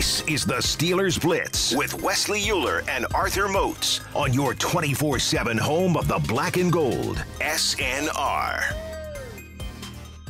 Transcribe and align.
This 0.00 0.22
is 0.26 0.46
the 0.46 0.54
Steelers 0.54 1.20
Blitz 1.20 1.76
with 1.76 2.02
Wesley 2.02 2.50
Euler 2.50 2.82
and 2.88 3.04
Arthur 3.14 3.48
Moats 3.48 4.00
on 4.14 4.32
your 4.32 4.54
24 4.54 5.18
7 5.18 5.58
home 5.58 5.94
of 5.94 6.08
the 6.08 6.18
black 6.26 6.56
and 6.56 6.72
gold, 6.72 7.22
SNR. 7.40 8.62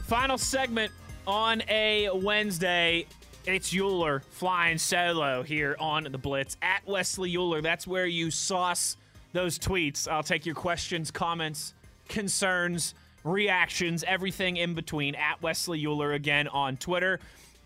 Final 0.07 0.39
segment 0.39 0.91
on 1.25 1.63
a 1.69 2.09
Wednesday. 2.13 3.07
It's 3.47 3.73
Euler 3.73 4.25
flying 4.31 4.77
solo 4.77 5.45
here 5.45 5.77
on 5.79 6.03
the 6.03 6.19
Blitz 6.19 6.57
at 6.63 6.85
Wesley 6.85 7.37
Euler. 7.37 7.63
That's 7.63 7.87
where 7.87 8.07
you 8.07 8.33
sauce 8.33 8.97
those 9.33 9.57
tweets. 9.57 10.09
I'll 10.09 10.25
take 10.25 10.47
your 10.47 10.57
questions, 10.57 11.13
comments, 11.13 11.75
concerns, 12.09 12.95
reactions, 13.23 14.03
everything 14.03 14.57
in 14.57 14.75
between 14.75 15.15
at 15.15 15.41
Wesley 15.43 15.87
Euler 15.87 16.15
again 16.15 16.49
on 16.49 16.77
Twitter. 16.77 17.21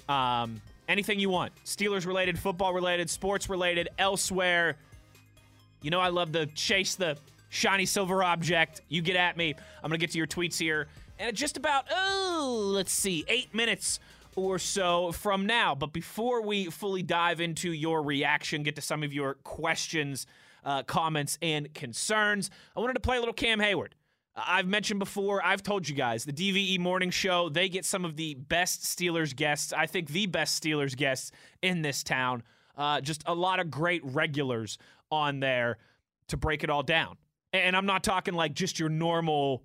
Um, 0.07 0.61
anything 0.89 1.19
you 1.19 1.31
want. 1.31 1.53
Steelers 1.65 2.07
related, 2.07 2.39
football 2.39 2.73
related, 2.73 3.09
sports 3.11 3.49
related, 3.49 3.89
elsewhere. 3.99 4.77
You 5.83 5.91
know, 5.91 6.01
I 6.01 6.09
love 6.09 6.33
to 6.33 6.47
chase 6.47 6.95
the 6.95 7.17
shiny 7.49 7.87
silver 7.87 8.23
object. 8.23 8.83
You 8.89 9.03
get 9.03 9.17
at 9.17 9.37
me. 9.37 9.55
I'm 9.83 9.91
going 9.91 9.99
to 9.99 9.99
get 9.99 10.11
to 10.13 10.19
your 10.19 10.27
tweets 10.27 10.59
here. 10.59 10.89
And 11.19 11.37
just 11.37 11.57
about, 11.57 11.87
oh, 11.91 12.71
let's 12.75 12.93
see, 12.93 13.25
eight 13.29 13.55
minutes 13.55 14.01
or 14.37 14.59
so 14.59 15.13
from 15.13 15.47
now. 15.47 15.75
But 15.75 15.93
before 15.93 16.43
we 16.43 16.67
fully 16.67 17.03
dive 17.03 17.41
into 17.41 17.73
your 17.73 18.03
reaction, 18.03 18.63
get 18.63 18.77
to 18.77 18.83
some 18.83 19.03
of 19.03 19.13
your 19.13 19.35
questions, 19.35 20.27
uh, 20.65 20.83
comments, 20.83 21.39
and 21.41 21.73
concerns, 21.75 22.51
I 22.77 22.81
wanted 22.81 22.95
to 22.95 23.01
play 23.01 23.17
a 23.17 23.21
little 23.21 23.35
Cam 23.35 23.61
Hayward. 23.61 23.95
I've 24.37 24.67
mentioned 24.67 24.99
before, 24.99 25.45
I've 25.45 25.63
told 25.63 25.89
you 25.89 25.95
guys, 25.95 26.25
the 26.25 26.33
DVE 26.33 26.81
morning 26.81 27.11
show, 27.11 27.49
they 27.49 27.69
get 27.69 27.85
some 27.85 28.05
of 28.05 28.17
the 28.17 28.35
best 28.35 28.83
Steelers 28.83 29.35
guests. 29.35 29.73
I 29.73 29.87
think 29.87 30.09
the 30.09 30.27
best 30.27 30.61
Steelers 30.63 30.97
guests 30.97 31.31
in 31.63 31.83
this 31.83 32.03
town. 32.03 32.43
Uh, 32.77 33.01
just 33.01 33.23
a 33.27 33.35
lot 33.35 33.61
of 33.61 33.71
great 33.71 34.03
regulars 34.05 34.77
on 35.11 35.39
there 35.39 35.79
to 36.29 36.37
break 36.37 36.65
it 36.65 36.71
all 36.71 36.83
down. 36.83 37.17
And 37.53 37.77
I'm 37.77 37.87
not 37.87 38.03
talking 38.03 38.35
like 38.35 38.55
just 38.55 38.81
your 38.81 38.89
normal 38.89 39.63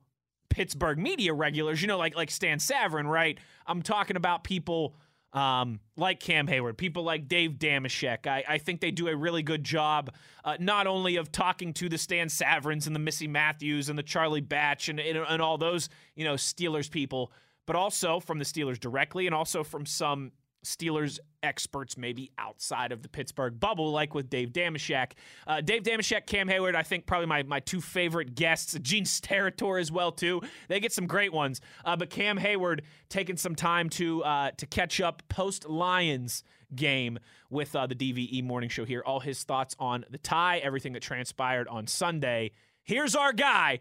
Pittsburgh 0.49 0.99
media 0.99 1.33
regulars, 1.33 1.81
you 1.81 1.87
know, 1.87 1.97
like 1.97 2.15
like 2.15 2.29
Stan 2.29 2.59
Savran, 2.59 3.05
right? 3.05 3.39
I'm 3.65 3.81
talking 3.81 4.15
about 4.17 4.43
people 4.43 4.95
um, 5.33 5.79
like 5.95 6.19
Cam 6.19 6.47
Hayward, 6.47 6.77
people 6.77 7.03
like 7.03 7.27
Dave 7.27 7.51
Dameshek. 7.51 8.25
I, 8.25 8.43
I 8.47 8.57
think 8.57 8.81
they 8.81 8.91
do 8.91 9.07
a 9.07 9.15
really 9.15 9.43
good 9.43 9.63
job, 9.63 10.11
uh, 10.43 10.57
not 10.59 10.87
only 10.87 11.17
of 11.17 11.31
talking 11.31 11.73
to 11.73 11.89
the 11.89 11.97
Stan 11.97 12.27
Savrans 12.27 12.87
and 12.87 12.95
the 12.95 12.99
Missy 12.99 13.27
Matthews 13.27 13.89
and 13.89 13.99
the 13.99 14.03
Charlie 14.03 14.41
Batch 14.41 14.89
and, 14.89 14.99
and, 14.99 15.17
and 15.17 15.41
all 15.41 15.57
those, 15.57 15.89
you 16.15 16.23
know, 16.23 16.33
Steelers 16.33 16.89
people, 16.89 17.31
but 17.67 17.75
also 17.75 18.19
from 18.19 18.39
the 18.39 18.45
Steelers 18.45 18.79
directly 18.79 19.27
and 19.27 19.35
also 19.35 19.63
from 19.63 19.85
some 19.85 20.31
Steelers 20.65 21.19
experts, 21.41 21.97
maybe 21.97 22.31
outside 22.37 22.91
of 22.91 23.01
the 23.01 23.09
Pittsburgh 23.09 23.59
bubble, 23.59 23.91
like 23.91 24.13
with 24.13 24.29
Dave 24.29 24.49
Dameshek. 24.49 25.13
Uh, 25.47 25.61
Dave 25.61 25.83
Dameshek, 25.83 26.25
Cam 26.25 26.47
Hayward, 26.47 26.75
I 26.75 26.83
think 26.83 27.05
probably 27.05 27.27
my, 27.27 27.43
my 27.43 27.59
two 27.59 27.81
favorite 27.81 28.35
guests. 28.35 28.77
Gene 28.81 29.05
Steratore 29.05 29.79
as 29.79 29.91
well, 29.91 30.11
too. 30.11 30.41
They 30.67 30.79
get 30.79 30.91
some 30.91 31.07
great 31.07 31.33
ones. 31.33 31.61
Uh, 31.85 31.95
but 31.95 32.09
Cam 32.09 32.37
Hayward 32.37 32.83
taking 33.07 33.37
some 33.37 33.55
time 33.55 33.89
to 33.91 34.23
uh, 34.23 34.51
to 34.57 34.65
catch 34.65 34.99
up 35.01 35.23
post 35.29 35.67
Lions 35.67 36.43
game 36.75 37.19
with 37.49 37.75
uh, 37.75 37.87
the 37.87 37.95
DVE 37.95 38.43
morning 38.43 38.69
show 38.69 38.85
here. 38.85 39.01
All 39.05 39.19
his 39.19 39.43
thoughts 39.43 39.75
on 39.79 40.05
the 40.09 40.17
tie, 40.17 40.57
everything 40.59 40.93
that 40.93 41.01
transpired 41.01 41.67
on 41.67 41.87
Sunday. 41.87 42.51
Here's 42.83 43.15
our 43.15 43.33
guy, 43.33 43.79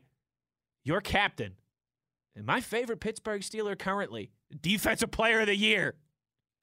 your 0.85 1.01
captain, 1.01 1.55
and 2.37 2.47
my 2.47 2.61
favorite 2.61 3.01
Pittsburgh 3.01 3.43
Steeler 3.43 3.79
currently, 3.79 4.31
Defensive 4.61 5.11
Player 5.11 5.41
of 5.41 5.47
the 5.47 5.57
Year. 5.57 5.95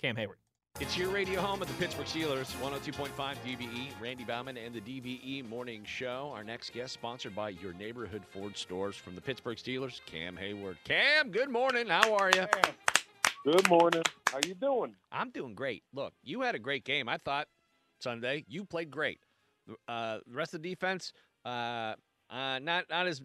Cam 0.01 0.15
Hayward. 0.15 0.37
It's 0.81 0.97
your 0.97 1.09
radio 1.09 1.39
home 1.39 1.61
of 1.61 1.69
the 1.69 1.73
Pittsburgh 1.75 2.05
Steelers, 2.05 2.51
102.5 2.61 3.07
DVE, 3.45 3.91
Randy 4.01 4.25
Baumann 4.25 4.57
and 4.57 4.75
the 4.75 4.81
DVE 4.81 5.47
Morning 5.47 5.85
Show. 5.85 6.33
Our 6.35 6.43
next 6.43 6.73
guest 6.73 6.91
sponsored 6.93 7.33
by 7.33 7.49
your 7.49 7.71
neighborhood 7.73 8.23
Ford 8.25 8.57
stores 8.57 8.97
from 8.97 9.15
the 9.15 9.21
Pittsburgh 9.21 9.57
Steelers, 9.57 10.01
Cam 10.05 10.35
Hayward. 10.35 10.77
Cam, 10.83 11.31
good 11.31 11.49
morning. 11.49 11.87
How 11.87 12.13
are 12.15 12.29
you? 12.29 12.45
Good 13.45 13.69
morning. 13.69 14.03
How 14.29 14.39
you 14.45 14.53
doing? 14.53 14.95
I'm 15.13 15.29
doing 15.29 15.53
great. 15.53 15.83
Look, 15.93 16.13
you 16.23 16.41
had 16.41 16.55
a 16.55 16.59
great 16.59 16.83
game. 16.83 17.07
I 17.07 17.19
thought 17.19 17.47
Sunday 18.01 18.43
you 18.49 18.65
played 18.65 18.91
great. 18.91 19.19
Uh, 19.87 20.17
the 20.27 20.35
rest 20.35 20.53
of 20.53 20.61
the 20.61 20.69
defense, 20.69 21.13
uh, 21.45 21.93
uh, 22.29 22.59
not 22.59 22.85
not 22.89 23.07
as 23.07 23.21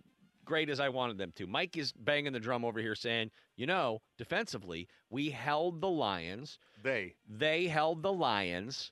great 0.50 0.68
as 0.68 0.80
I 0.80 0.88
wanted 0.88 1.16
them 1.16 1.32
to. 1.36 1.46
Mike 1.46 1.76
is 1.76 1.92
banging 1.92 2.32
the 2.32 2.40
drum 2.40 2.64
over 2.64 2.80
here 2.80 2.96
saying, 2.96 3.30
you 3.56 3.66
know, 3.66 4.00
defensively, 4.18 4.88
we 5.08 5.30
held 5.30 5.80
the 5.80 5.88
Lions. 5.88 6.58
They. 6.82 7.14
They 7.28 7.68
held 7.68 8.02
the 8.02 8.12
Lions 8.12 8.90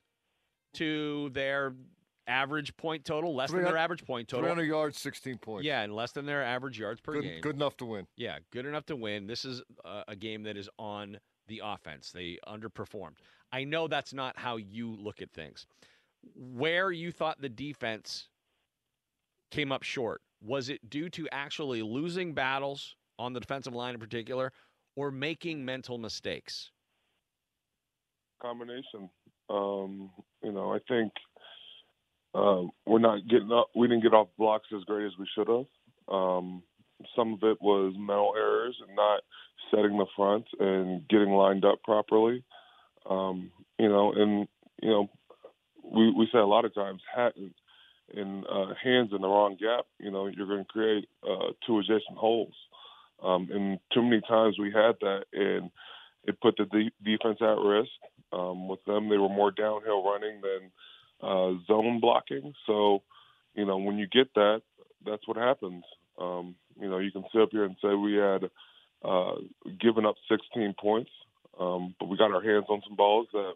to 0.75 1.29
their 1.33 1.73
average 2.27 2.77
point 2.77 3.03
total, 3.03 3.35
less 3.35 3.51
than 3.51 3.63
their 3.63 3.75
average 3.75 4.05
point 4.05 4.29
total. 4.29 4.45
300 4.45 4.63
yards, 4.63 5.01
16 5.01 5.37
points. 5.39 5.65
Yeah, 5.65 5.81
and 5.81 5.93
less 5.93 6.13
than 6.13 6.25
their 6.25 6.41
average 6.41 6.79
yards 6.79 7.01
per 7.01 7.15
good, 7.15 7.23
game. 7.23 7.41
good 7.41 7.57
enough 7.57 7.75
to 7.77 7.85
win. 7.85 8.07
Yeah, 8.15 8.37
good 8.51 8.65
enough 8.65 8.85
to 8.85 8.95
win. 8.95 9.27
This 9.27 9.43
is 9.43 9.61
a, 9.83 10.03
a 10.09 10.15
game 10.15 10.43
that 10.43 10.55
is 10.55 10.69
on 10.79 11.19
the 11.49 11.61
offense. 11.61 12.11
They 12.13 12.39
underperformed. 12.47 13.17
I 13.51 13.65
know 13.65 13.89
that's 13.89 14.13
not 14.13 14.39
how 14.39 14.55
you 14.55 14.95
look 14.95 15.21
at 15.21 15.31
things. 15.31 15.67
Where 16.35 16.89
you 16.89 17.11
thought 17.11 17.41
the 17.41 17.49
defense 17.49 18.29
came 19.51 19.73
up 19.73 19.83
short, 19.83 20.21
was 20.41 20.69
it 20.69 20.89
due 20.89 21.09
to 21.09 21.27
actually 21.31 21.81
losing 21.81 22.33
battles 22.33 22.95
on 23.17 23.33
the 23.33 23.39
defensive 23.39 23.73
line 23.73 23.93
in 23.93 23.99
particular 23.99 24.51
or 24.95 25.11
making 25.11 25.63
mental 25.63 25.97
mistakes? 25.97 26.71
Combination. 28.41 29.09
Um, 29.49 30.11
you 30.43 30.51
know, 30.51 30.73
I 30.73 30.79
think 30.87 31.11
um, 32.33 32.71
we're 32.85 32.99
not 32.99 33.27
getting 33.27 33.51
up. 33.51 33.69
We 33.75 33.87
didn't 33.87 34.03
get 34.03 34.13
off 34.13 34.29
blocks 34.37 34.67
as 34.75 34.83
great 34.85 35.05
as 35.05 35.13
we 35.19 35.27
should 35.35 35.47
have. 35.47 35.65
Um, 36.07 36.63
some 37.15 37.33
of 37.33 37.43
it 37.43 37.57
was 37.61 37.93
mental 37.97 38.33
errors 38.37 38.77
and 38.85 38.95
not 38.95 39.21
setting 39.71 39.97
the 39.97 40.05
front 40.15 40.45
and 40.59 41.07
getting 41.07 41.29
lined 41.29 41.65
up 41.65 41.81
properly. 41.83 42.43
Um, 43.09 43.51
you 43.77 43.89
know, 43.89 44.13
and 44.13 44.47
you 44.81 44.89
know, 44.89 45.09
we 45.83 46.11
we 46.11 46.27
say 46.31 46.39
a 46.39 46.45
lot 46.45 46.65
of 46.65 46.73
times 46.73 47.01
in 48.13 48.43
uh, 48.45 48.73
hands 48.81 49.11
in 49.13 49.21
the 49.21 49.27
wrong 49.27 49.57
gap. 49.59 49.85
You 49.99 50.11
know, 50.11 50.27
you're 50.27 50.47
going 50.47 50.65
to 50.65 50.71
create 50.71 51.09
uh, 51.23 51.53
two 51.65 51.79
adjacent 51.79 52.17
holes. 52.17 52.53
Um, 53.21 53.49
and 53.51 53.79
too 53.93 54.01
many 54.01 54.21
times 54.27 54.57
we 54.57 54.71
had 54.71 54.95
that, 55.01 55.25
and 55.33 55.71
it 56.23 56.39
put 56.41 56.55
the 56.57 56.65
de- 56.65 56.91
defense 57.03 57.39
at 57.41 57.57
risk. 57.57 57.89
Um, 58.31 58.67
with 58.67 58.83
them, 58.85 59.09
they 59.09 59.17
were 59.17 59.29
more 59.29 59.51
downhill 59.51 60.03
running 60.03 60.41
than 60.41 60.71
uh, 61.21 61.51
zone 61.67 61.99
blocking. 61.99 62.53
So, 62.65 63.03
you 63.55 63.65
know, 63.65 63.77
when 63.77 63.97
you 63.97 64.07
get 64.07 64.33
that, 64.35 64.61
that's 65.05 65.27
what 65.27 65.37
happens. 65.37 65.83
Um, 66.19 66.55
you 66.79 66.89
know, 66.89 66.99
you 66.99 67.11
can 67.11 67.23
sit 67.31 67.41
up 67.41 67.49
here 67.51 67.65
and 67.65 67.75
say 67.81 67.93
we 67.93 68.15
had 68.15 68.49
uh, 69.03 69.35
given 69.79 70.05
up 70.05 70.15
16 70.29 70.75
points, 70.79 71.11
um, 71.59 71.95
but 71.99 72.07
we 72.07 72.17
got 72.17 72.31
our 72.31 72.41
hands 72.43 72.65
on 72.69 72.81
some 72.87 72.95
balls 72.95 73.27
that 73.33 73.53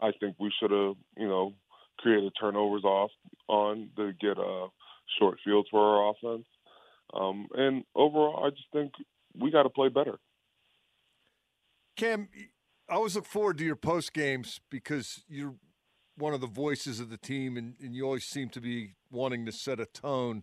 I 0.00 0.12
think 0.18 0.36
we 0.38 0.52
should 0.60 0.70
have, 0.70 0.96
you 1.16 1.28
know, 1.28 1.54
created 1.98 2.32
turnovers 2.40 2.84
off 2.84 3.10
on 3.48 3.90
to 3.96 4.12
get 4.20 4.38
uh, 4.38 4.68
short 5.18 5.38
fields 5.44 5.68
for 5.70 5.80
our 5.80 6.10
offense. 6.10 6.46
Um, 7.14 7.48
and 7.54 7.84
overall, 7.94 8.44
I 8.44 8.50
just 8.50 8.66
think 8.72 8.92
we 9.38 9.50
got 9.50 9.62
to 9.62 9.70
play 9.70 9.88
better. 9.88 10.18
Cam, 11.96 12.28
I 12.88 12.94
always 12.94 13.16
look 13.16 13.26
forward 13.26 13.58
to 13.58 13.64
your 13.64 13.76
post 13.76 14.12
games 14.12 14.60
because 14.70 15.24
you're 15.28 15.54
one 16.16 16.34
of 16.34 16.40
the 16.40 16.46
voices 16.46 17.00
of 17.00 17.10
the 17.10 17.16
team, 17.16 17.56
and, 17.56 17.74
and 17.80 17.94
you 17.94 18.04
always 18.04 18.24
seem 18.24 18.48
to 18.50 18.60
be 18.60 18.94
wanting 19.10 19.46
to 19.46 19.52
set 19.52 19.80
a 19.80 19.86
tone. 19.86 20.42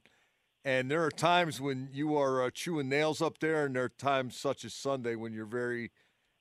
And 0.63 0.89
there 0.89 1.03
are 1.03 1.11
times 1.11 1.61
when 1.61 1.89
you 1.91 2.17
are 2.17 2.43
uh, 2.43 2.49
chewing 2.49 2.89
nails 2.89 3.21
up 3.21 3.39
there, 3.39 3.65
and 3.65 3.75
there 3.75 3.83
are 3.83 3.89
times 3.89 4.35
such 4.35 4.65
as 4.65 4.73
Sunday 4.73 5.15
when 5.15 5.33
you're 5.33 5.45
very 5.45 5.91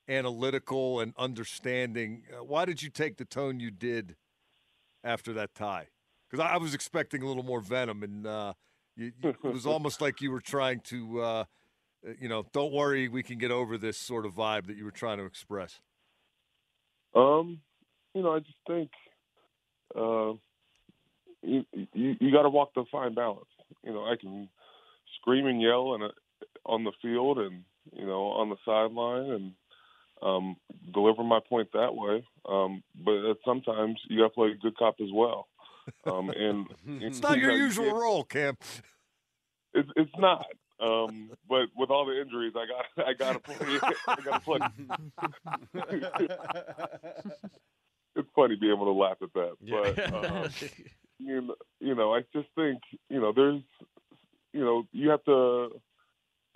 analytical 0.08 1.00
and 1.00 1.12
understanding. 1.18 2.22
Uh, 2.32 2.44
why 2.44 2.64
did 2.64 2.82
you 2.82 2.90
take 2.90 3.16
the 3.16 3.24
tone 3.24 3.60
you 3.60 3.70
did 3.70 4.16
after 5.04 5.32
that 5.34 5.54
tie? 5.54 5.88
Because 6.30 6.44
I, 6.44 6.56
was 6.56 6.74
expecting 6.74 7.22
a 7.22 7.26
little 7.26 7.44
more 7.44 7.60
venom, 7.60 8.02
and 8.02 8.26
uh, 8.26 8.54
you, 8.96 9.12
you, 9.22 9.28
it 9.30 9.44
was 9.44 9.66
almost 9.66 10.00
like 10.00 10.20
you 10.20 10.32
were 10.32 10.40
trying 10.40 10.80
to, 10.80 11.20
uh, 11.20 11.44
you 12.18 12.28
know, 12.28 12.44
don't 12.52 12.72
worry, 12.72 13.08
we 13.08 13.22
can 13.22 13.38
get 13.38 13.50
over 13.50 13.78
this 13.78 13.96
sort 13.96 14.26
of 14.26 14.32
vibe 14.34 14.66
that 14.66 14.76
you 14.76 14.84
were 14.84 14.90
trying 14.90 15.18
to 15.18 15.24
express. 15.24 15.80
Um, 17.14 17.60
you 18.14 18.22
know, 18.22 18.34
I 18.34 18.40
just 18.40 18.58
think 18.66 18.90
uh, 19.96 20.32
you 21.42 21.64
you, 21.92 22.16
you 22.18 22.32
got 22.32 22.42
to 22.42 22.50
walk 22.50 22.74
the 22.74 22.84
fine 22.90 23.14
balance. 23.14 23.46
You 23.84 23.92
know, 23.92 24.04
I 24.04 24.16
can 24.20 24.48
scream 25.20 25.46
and 25.46 25.60
yell 25.60 25.94
and 25.94 26.04
uh, 26.04 26.08
on 26.66 26.84
the 26.84 26.92
field 27.00 27.38
and 27.38 27.62
you 27.92 28.06
know 28.06 28.28
on 28.28 28.48
the 28.48 28.56
sideline 28.64 29.30
and 29.30 29.52
um, 30.22 30.56
deliver 30.92 31.22
my 31.22 31.40
point 31.48 31.68
that 31.72 31.94
way. 31.94 32.24
Um, 32.48 32.82
but 32.94 33.34
sometimes 33.44 34.00
you 34.08 34.18
got 34.20 34.28
to 34.28 34.34
play 34.34 34.54
good 34.60 34.76
cop 34.76 34.96
as 35.00 35.10
well. 35.12 35.48
Um, 36.06 36.30
and 36.30 36.66
it's 37.02 37.20
not 37.20 37.38
your 37.38 37.52
usual 37.52 37.92
role, 37.92 38.24
Cam. 38.24 38.56
It's 39.72 39.88
it's 39.96 40.12
not. 40.18 40.46
Um, 40.80 41.30
but 41.48 41.66
with 41.76 41.90
all 41.90 42.04
the 42.04 42.20
injuries, 42.20 42.54
I 42.56 42.66
got 42.66 43.06
I 43.08 43.12
got 43.14 43.32
to 43.34 43.40
play. 43.40 43.56
I 44.08 44.16
got 44.22 44.34
to 44.34 44.40
play. 44.40 44.58
it's 48.16 48.28
funny 48.34 48.56
being 48.56 48.72
able 48.72 48.86
to 48.86 48.92
laugh 48.92 49.16
at 49.22 49.32
that. 49.34 49.52
Yeah. 49.60 49.92
But 49.94 50.14
um, 50.30 50.50
you 51.18 51.40
know, 51.40 51.54
you 51.80 51.94
know, 51.94 52.14
I 52.14 52.20
just 52.32 52.48
think 52.54 52.80
you 53.08 53.20
know, 53.20 53.32
there's, 53.34 53.62
you 54.52 54.64
know, 54.64 54.84
you 54.92 55.10
have 55.10 55.24
to, 55.24 55.68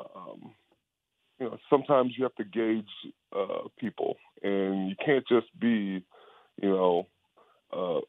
um, 0.01 0.53
you 1.41 1.47
know, 1.47 1.59
sometimes 1.71 2.13
you 2.17 2.25
have 2.25 2.35
to 2.37 2.45
gauge 2.45 3.13
uh, 3.37 3.69
people, 3.79 4.17
and 4.43 4.89
you 4.89 4.97
can't 5.05 5.27
just 5.29 5.47
be, 5.59 6.03
you 6.61 6.69
know, 6.69 7.07
uh, 7.73 8.01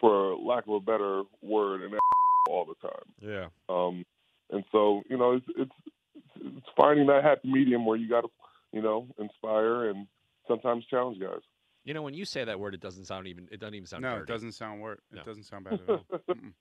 for 0.00 0.36
lack 0.36 0.66
of 0.66 0.74
a 0.74 0.80
better 0.80 1.22
word, 1.42 1.82
an 1.82 1.98
all 2.48 2.64
the 2.64 2.88
time. 2.88 3.12
yeah. 3.20 3.46
Um, 3.68 4.04
and 4.50 4.64
so, 4.72 5.02
you 5.10 5.18
know, 5.18 5.32
it's, 5.32 5.46
it's 5.56 5.72
it's 6.40 6.66
finding 6.76 7.06
that 7.08 7.24
happy 7.24 7.50
medium 7.50 7.84
where 7.84 7.96
you 7.96 8.08
got 8.08 8.22
to, 8.22 8.28
you 8.72 8.80
know, 8.80 9.06
inspire 9.18 9.90
and 9.90 10.06
sometimes 10.46 10.84
challenge 10.86 11.20
guys. 11.20 11.40
You 11.84 11.94
know, 11.94 12.02
when 12.02 12.14
you 12.14 12.24
say 12.24 12.44
that 12.44 12.60
word, 12.60 12.74
it 12.74 12.80
doesn't 12.80 13.04
sound 13.04 13.26
even. 13.26 13.48
It 13.50 13.60
doesn't 13.60 13.74
even 13.74 13.86
sound. 13.86 14.02
no, 14.02 14.10
dirty. 14.10 14.22
it 14.22 14.26
doesn't 14.34 14.52
sound 14.52 14.80
wor 14.80 14.98
It 15.12 15.24
doesn't 15.24 15.44
sound 15.44 15.64
bad 15.64 15.74
at 15.74 15.88
all. 15.88 16.04
Mm-mm. 16.30 16.52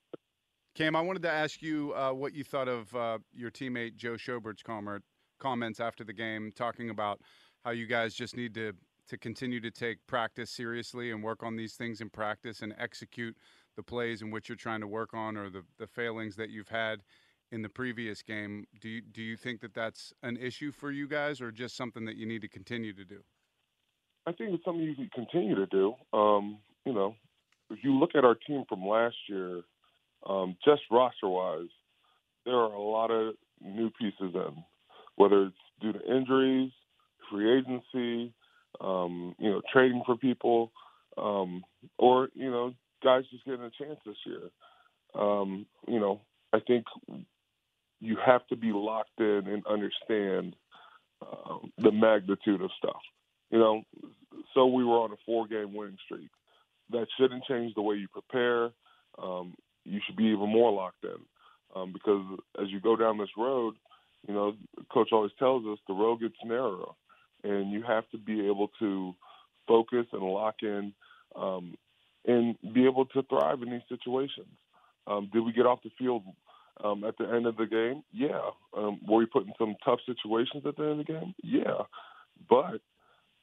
Cam, 0.75 0.95
I 0.95 1.01
wanted 1.01 1.23
to 1.23 1.31
ask 1.31 1.61
you 1.61 1.93
uh, 1.95 2.11
what 2.11 2.33
you 2.33 2.43
thought 2.43 2.67
of 2.67 2.95
uh, 2.95 3.17
your 3.33 3.49
teammate 3.49 3.95
Joe 3.95 4.15
Schobert's 4.15 4.61
comment, 4.61 5.03
comments 5.39 5.79
after 5.79 6.03
the 6.03 6.13
game, 6.13 6.51
talking 6.55 6.89
about 6.89 7.21
how 7.63 7.71
you 7.71 7.85
guys 7.85 8.13
just 8.13 8.35
need 8.35 8.53
to 8.55 8.73
to 9.07 9.17
continue 9.17 9.61
to 9.61 9.71
take 9.71 10.05
practice 10.05 10.51
seriously 10.51 11.11
and 11.11 11.23
work 11.23 11.41
on 11.41 11.55
these 11.55 11.75
things 11.75 12.01
in 12.01 12.09
practice 12.09 12.61
and 12.61 12.75
execute 12.77 13.37
the 13.77 13.83
plays 13.83 14.21
in 14.21 14.31
which 14.31 14.49
you're 14.49 14.55
trying 14.57 14.81
to 14.81 14.87
work 14.87 15.13
on 15.13 15.37
or 15.37 15.49
the, 15.49 15.63
the 15.79 15.87
failings 15.87 16.35
that 16.35 16.49
you've 16.49 16.67
had 16.67 17.01
in 17.51 17.61
the 17.61 17.69
previous 17.69 18.21
game. 18.21 18.65
Do 18.81 18.89
you, 18.89 19.01
do 19.01 19.21
you 19.21 19.37
think 19.37 19.61
that 19.61 19.73
that's 19.73 20.13
an 20.23 20.37
issue 20.37 20.71
for 20.71 20.91
you 20.91 21.07
guys 21.07 21.39
or 21.39 21.51
just 21.51 21.77
something 21.77 22.03
that 22.05 22.17
you 22.17 22.25
need 22.25 22.41
to 22.41 22.49
continue 22.49 22.93
to 22.93 23.05
do? 23.05 23.21
I 24.25 24.33
think 24.33 24.53
it's 24.53 24.65
something 24.65 24.83
you 24.83 24.95
can 24.95 25.09
continue 25.13 25.55
to 25.55 25.65
do. 25.67 25.93
Um, 26.11 26.57
you 26.85 26.93
know, 26.93 27.15
if 27.69 27.79
you 27.83 27.93
look 27.93 28.11
at 28.15 28.25
our 28.25 28.35
team 28.35 28.65
from 28.67 28.85
last 28.85 29.15
year, 29.29 29.61
um, 30.25 30.57
just 30.65 30.81
roster 30.91 31.29
wise, 31.29 31.69
there 32.45 32.55
are 32.55 32.73
a 32.73 32.81
lot 32.81 33.11
of 33.11 33.35
new 33.61 33.89
pieces 33.91 34.33
in, 34.33 34.63
whether 35.17 35.47
it's 35.47 35.55
due 35.81 35.93
to 35.93 36.15
injuries, 36.15 36.71
free 37.29 37.59
agency, 37.59 38.33
um, 38.79 39.35
you 39.39 39.49
know, 39.49 39.61
trading 39.71 40.01
for 40.05 40.15
people, 40.15 40.71
um, 41.17 41.63
or, 41.97 42.29
you 42.33 42.49
know, 42.49 42.73
guys 43.03 43.23
just 43.31 43.45
getting 43.45 43.61
a 43.61 43.71
chance 43.83 43.99
this 44.05 44.15
year. 44.25 44.49
Um, 45.15 45.65
you 45.87 45.99
know, 45.99 46.21
I 46.53 46.59
think 46.65 46.85
you 47.99 48.17
have 48.23 48.45
to 48.47 48.55
be 48.55 48.71
locked 48.71 49.19
in 49.19 49.43
and 49.47 49.65
understand 49.65 50.55
um, 51.21 51.71
the 51.77 51.91
magnitude 51.91 52.61
of 52.61 52.69
stuff. 52.77 53.01
You 53.49 53.59
know, 53.59 53.81
so 54.53 54.67
we 54.67 54.83
were 54.83 54.99
on 54.99 55.11
a 55.11 55.17
four 55.25 55.47
game 55.47 55.73
winning 55.73 55.97
streak. 56.05 56.29
That 56.91 57.07
shouldn't 57.19 57.43
change 57.45 57.73
the 57.75 57.81
way 57.81 57.95
you 57.95 58.07
prepare. 58.07 58.69
Um, 59.21 59.55
you 59.83 59.99
should 60.05 60.15
be 60.15 60.25
even 60.25 60.49
more 60.51 60.71
locked 60.71 61.03
in 61.03 61.17
um, 61.75 61.93
because 61.93 62.23
as 62.61 62.69
you 62.69 62.79
go 62.79 62.95
down 62.95 63.17
this 63.17 63.29
road, 63.37 63.75
you 64.27 64.33
know, 64.33 64.53
coach 64.91 65.09
always 65.11 65.31
tells 65.39 65.65
us 65.65 65.79
the 65.87 65.93
road 65.93 66.21
gets 66.21 66.35
narrower, 66.43 66.91
and 67.43 67.71
you 67.71 67.83
have 67.83 68.09
to 68.11 68.17
be 68.17 68.45
able 68.47 68.69
to 68.79 69.15
focus 69.67 70.05
and 70.11 70.21
lock 70.21 70.55
in 70.61 70.93
um, 71.35 71.75
and 72.25 72.55
be 72.73 72.85
able 72.85 73.05
to 73.05 73.23
thrive 73.23 73.61
in 73.61 73.71
these 73.71 73.81
situations. 73.89 74.47
Um, 75.07 75.29
did 75.31 75.43
we 75.43 75.53
get 75.53 75.65
off 75.65 75.79
the 75.83 75.91
field 75.97 76.23
um, 76.83 77.03
at 77.03 77.17
the 77.17 77.25
end 77.25 77.47
of 77.47 77.55
the 77.57 77.65
game? 77.65 78.03
Yeah. 78.11 78.49
Um, 78.75 78.99
were 79.07 79.17
we 79.17 79.25
put 79.25 79.45
in 79.45 79.53
some 79.57 79.75
tough 79.83 79.99
situations 80.05 80.63
at 80.65 80.75
the 80.75 80.83
end 80.83 80.99
of 80.99 81.07
the 81.07 81.13
game? 81.13 81.33
Yeah. 81.41 81.83
But 82.49 82.81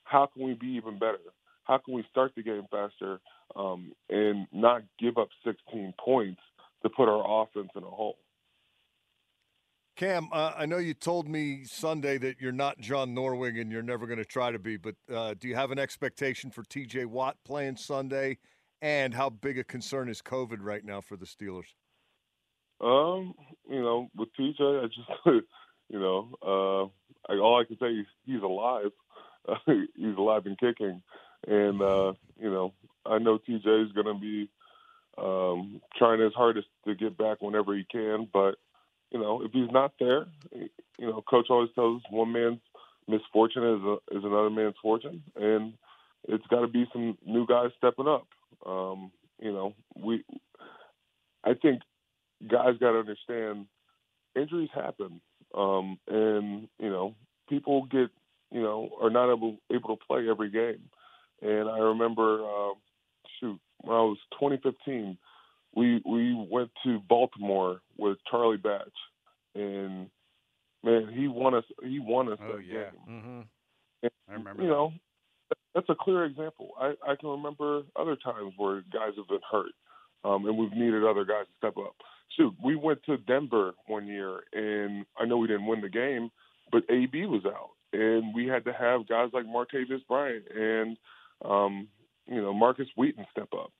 how 0.05 0.27
can 0.27 0.45
we 0.45 0.55
be 0.55 0.77
even 0.77 0.99
better? 0.99 1.19
How 1.65 1.79
can 1.79 1.95
we 1.95 2.05
start 2.11 2.33
the 2.37 2.43
game 2.43 2.67
faster 2.71 3.21
um, 3.57 3.93
and 4.11 4.47
not 4.53 4.83
give 5.01 5.17
up 5.17 5.29
16 5.45 5.95
points 5.99 6.41
to 6.83 6.91
put 6.91 7.09
our 7.09 7.43
offense 7.43 7.71
in 7.75 7.83
a 7.83 7.87
hole? 7.87 8.19
Cam, 9.97 10.29
uh, 10.33 10.53
I 10.57 10.67
know 10.67 10.79
you 10.79 10.93
told 10.93 11.29
me 11.29 11.63
Sunday 11.65 12.19
that 12.19 12.41
you're 12.41 12.51
not 12.51 12.79
John 12.81 13.15
Norwig 13.15 13.61
and 13.61 13.71
you're 13.71 13.83
never 13.83 14.07
going 14.07 14.19
to 14.19 14.25
try 14.25 14.51
to 14.51 14.59
be, 14.59 14.77
but 14.77 14.97
uh, 15.13 15.35
do 15.39 15.47
you 15.47 15.55
have 15.55 15.71
an 15.71 15.79
expectation 15.79 16.51
for 16.51 16.65
TJ 16.65 17.07
Watt 17.07 17.37
playing 17.45 17.77
Sunday? 17.77 18.39
And 18.83 19.15
how 19.15 19.31
big 19.31 19.57
a 19.59 19.65
concern 19.65 20.09
is 20.09 20.21
COVID 20.21 20.59
right 20.61 20.85
now 20.85 21.01
for 21.01 21.17
the 21.17 21.25
Steelers? 21.25 21.75
Um, 22.81 23.35
you 23.71 23.81
know, 23.81 24.11
with 24.17 24.31
TJ, 24.39 24.83
I 24.83 24.87
just, 24.87 25.09
you 25.89 25.99
know, 26.01 26.29
uh, 26.43 27.33
I, 27.33 27.39
all 27.39 27.61
I 27.61 27.65
can 27.65 27.79
say 27.79 27.87
is 27.87 28.07
he's 28.27 28.43
alive. 28.43 28.91
he's 29.67 30.17
alive 30.17 30.47
and 30.47 30.59
kicking, 30.59 31.03
and 31.47 31.81
uh, 31.81 32.15
you 32.41 32.51
know, 32.51 32.73
I 33.05 33.19
know 33.19 33.39
TJ 33.39 33.87
is 33.87 33.93
going 33.93 34.07
to 34.07 34.19
be 34.19 34.49
um, 35.19 35.83
trying 35.97 36.21
his 36.21 36.33
hardest 36.35 36.67
to 36.87 36.95
get 36.95 37.17
back 37.17 37.43
whenever 37.43 37.77
he 37.77 37.85
can. 37.91 38.27
But 38.33 38.57
you 39.15 39.21
know, 39.21 39.43
if 39.45 39.53
he's 39.53 39.71
not 39.71 39.93
there, 40.01 40.27
you 40.53 41.07
know, 41.07 41.23
coach 41.23 41.47
always 41.49 41.71
tells 41.77 42.03
us 42.03 42.11
one 42.11 42.33
man's 42.33 42.59
misfortune 43.07 43.63
is 43.63 43.83
a, 43.83 44.19
is 44.19 44.25
another 44.25 44.51
man's 44.51 44.75
fortune, 44.83 45.23
and 45.37 45.75
it's 46.29 46.47
got 46.49 46.63
to 46.63 46.67
be 46.67 46.85
some 46.93 47.17
new 47.25 47.47
guys 47.47 47.71
stepping 47.79 48.09
up. 48.09 48.27
Um, 48.67 49.13
you 49.41 49.53
know, 49.53 49.75
we, 49.95 50.25
I 51.45 51.55
think 51.55 51.83
guys 52.51 52.77
got 52.81 52.91
to 52.93 52.99
understand 52.99 53.67
injuries 54.35 54.71
happen, 54.75 55.21
um, 55.57 55.97
and 56.09 56.67
you 56.81 56.91
know 56.91 57.15
people 57.49 57.85
get 57.85 58.11
you 58.51 58.63
know 58.63 58.91
are 59.01 59.11
not 59.11 59.33
able 59.33 59.59
able 59.73 59.97
to 59.97 60.05
play 60.09 60.29
every 60.29 60.51
game. 60.51 60.91
And 61.41 61.69
I 61.69 61.79
remember, 61.79 62.43
uh, 62.43 62.75
shoot, 63.39 63.61
when 63.83 63.97
I 63.97 64.01
was 64.01 64.19
2015, 64.41 65.19
we 65.77 66.03
we 66.05 66.35
went 66.51 66.71
to 66.85 67.01
Baltimore 67.09 67.81
with 67.97 68.19
Charlie 68.31 68.57
Batch, 68.57 68.97
and 69.55 70.09
man, 70.83 71.09
he 71.15 71.29
won 71.29 71.55
us 71.55 71.65
he 71.83 71.99
won 71.99 72.31
us 72.33 72.39
Oh, 72.43 72.57
that 72.57 72.65
yeah. 72.67 72.91
game. 72.91 73.47
Mm-hmm. 74.03 74.09
I 74.29 74.33
remember 74.35 74.63
You 74.63 74.69
that. 74.69 74.75
know, 74.75 74.93
that's 75.75 75.89
a 75.89 75.95
clear 75.95 76.25
example. 76.25 76.71
I, 76.79 76.95
I 77.07 77.17
can 77.17 77.29
remember 77.31 77.83
other 77.97 78.17
times 78.17 78.53
where 78.57 78.83
guys 78.93 79.13
have 79.17 79.29
been 79.29 79.41
hurt, 79.51 79.73
um, 80.25 80.47
and 80.47 80.57
we've 80.59 80.73
needed 80.73 81.05
other 81.05 81.25
guys 81.25 81.47
to 81.47 81.53
step 81.59 81.77
up. 81.79 81.95
Shoot, 82.37 82.55
we 82.63 82.75
went 82.77 83.03
to 83.05 83.17
Denver 83.19 83.73
one 83.87 84.07
year, 84.07 84.41
and 84.53 85.05
I 85.19 85.25
know 85.25 85.37
we 85.39 85.47
didn't 85.47 85.67
win 85.67 85.81
the 85.81 85.89
game, 85.89 86.31
but 86.73 86.83
AB 86.91 87.27
was 87.27 87.45
out, 87.47 87.71
and 87.93 88.35
we 88.35 88.47
had 88.47 88.65
to 88.65 88.73
have 88.73 89.07
guys 89.09 89.31
like 89.33 89.45
Martavis 89.47 90.07
Bryant 90.09 90.45
and 90.55 90.97
um, 91.45 91.89
you 92.27 92.41
know 92.43 92.53
Markus 92.53 92.89
Wheaton 92.97 93.27
step 93.31 93.49
up, 93.55 93.73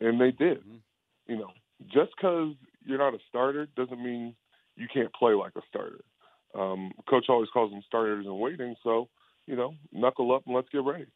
and 0.00 0.20
they 0.20 0.30
did. 0.30 0.58
Mhm. 0.64 0.80
You 1.28 1.36
know, 1.36 1.50
just 1.86 2.10
because 2.16 2.54
you're 2.84 2.98
not 2.98 3.14
a 3.14 3.18
starter 3.28 3.68
doesn't 3.76 4.02
mean 4.02 4.34
you 4.76 4.86
can't 4.92 5.12
play 5.12 5.34
like 5.34 5.52
a 5.56 5.60
starter. 5.68 6.00
Um, 6.54 6.92
Coach 7.08 7.26
always 7.28 7.50
calls 7.52 7.70
them 7.70 7.82
starters 7.86 8.26
in 8.26 8.38
waiting, 8.38 8.74
so 8.82 9.08
you 9.46 9.56
know, 9.56 9.74
knuckle 9.92 10.34
up 10.34 10.42
and 10.46 10.54
let's 10.54 10.68
get 10.70 10.84
ready. 10.84 11.06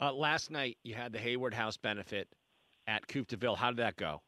Uh, 0.00 0.12
last 0.12 0.50
night 0.50 0.76
you 0.82 0.94
had 0.94 1.12
the 1.12 1.18
Hayward 1.18 1.54
House 1.54 1.76
benefit 1.76 2.28
at 2.86 3.06
Coupe 3.08 3.28
de 3.28 3.36
Ville. 3.36 3.56
How 3.56 3.70
did 3.70 3.78
that 3.78 3.96
go? 3.96 4.22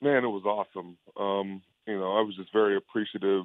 Man, 0.00 0.24
it 0.24 0.28
was 0.28 0.44
awesome. 0.44 0.96
Um, 1.18 1.62
you 1.86 1.98
know, 1.98 2.16
I 2.16 2.22
was 2.22 2.36
just 2.36 2.52
very 2.52 2.76
appreciative 2.76 3.44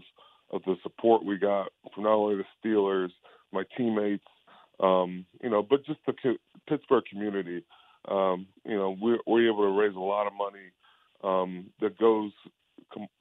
of 0.51 0.61
the 0.65 0.75
support 0.83 1.25
we 1.25 1.37
got 1.37 1.69
from 1.93 2.03
not 2.03 2.13
only 2.13 2.35
the 2.35 2.45
Steelers, 2.63 3.09
my 3.51 3.63
teammates, 3.75 4.25
um, 4.79 5.25
you 5.41 5.49
know, 5.49 5.63
but 5.63 5.85
just 5.85 5.99
the 6.05 6.13
Pittsburgh 6.67 7.03
community. 7.09 7.63
Um, 8.07 8.47
you 8.65 8.75
know, 8.75 8.95
we're, 8.99 9.19
we're 9.25 9.47
able 9.49 9.63
to 9.63 9.79
raise 9.79 9.95
a 9.95 9.99
lot 9.99 10.27
of 10.27 10.33
money 10.33 10.71
um, 11.23 11.71
that 11.79 11.97
goes 11.97 12.31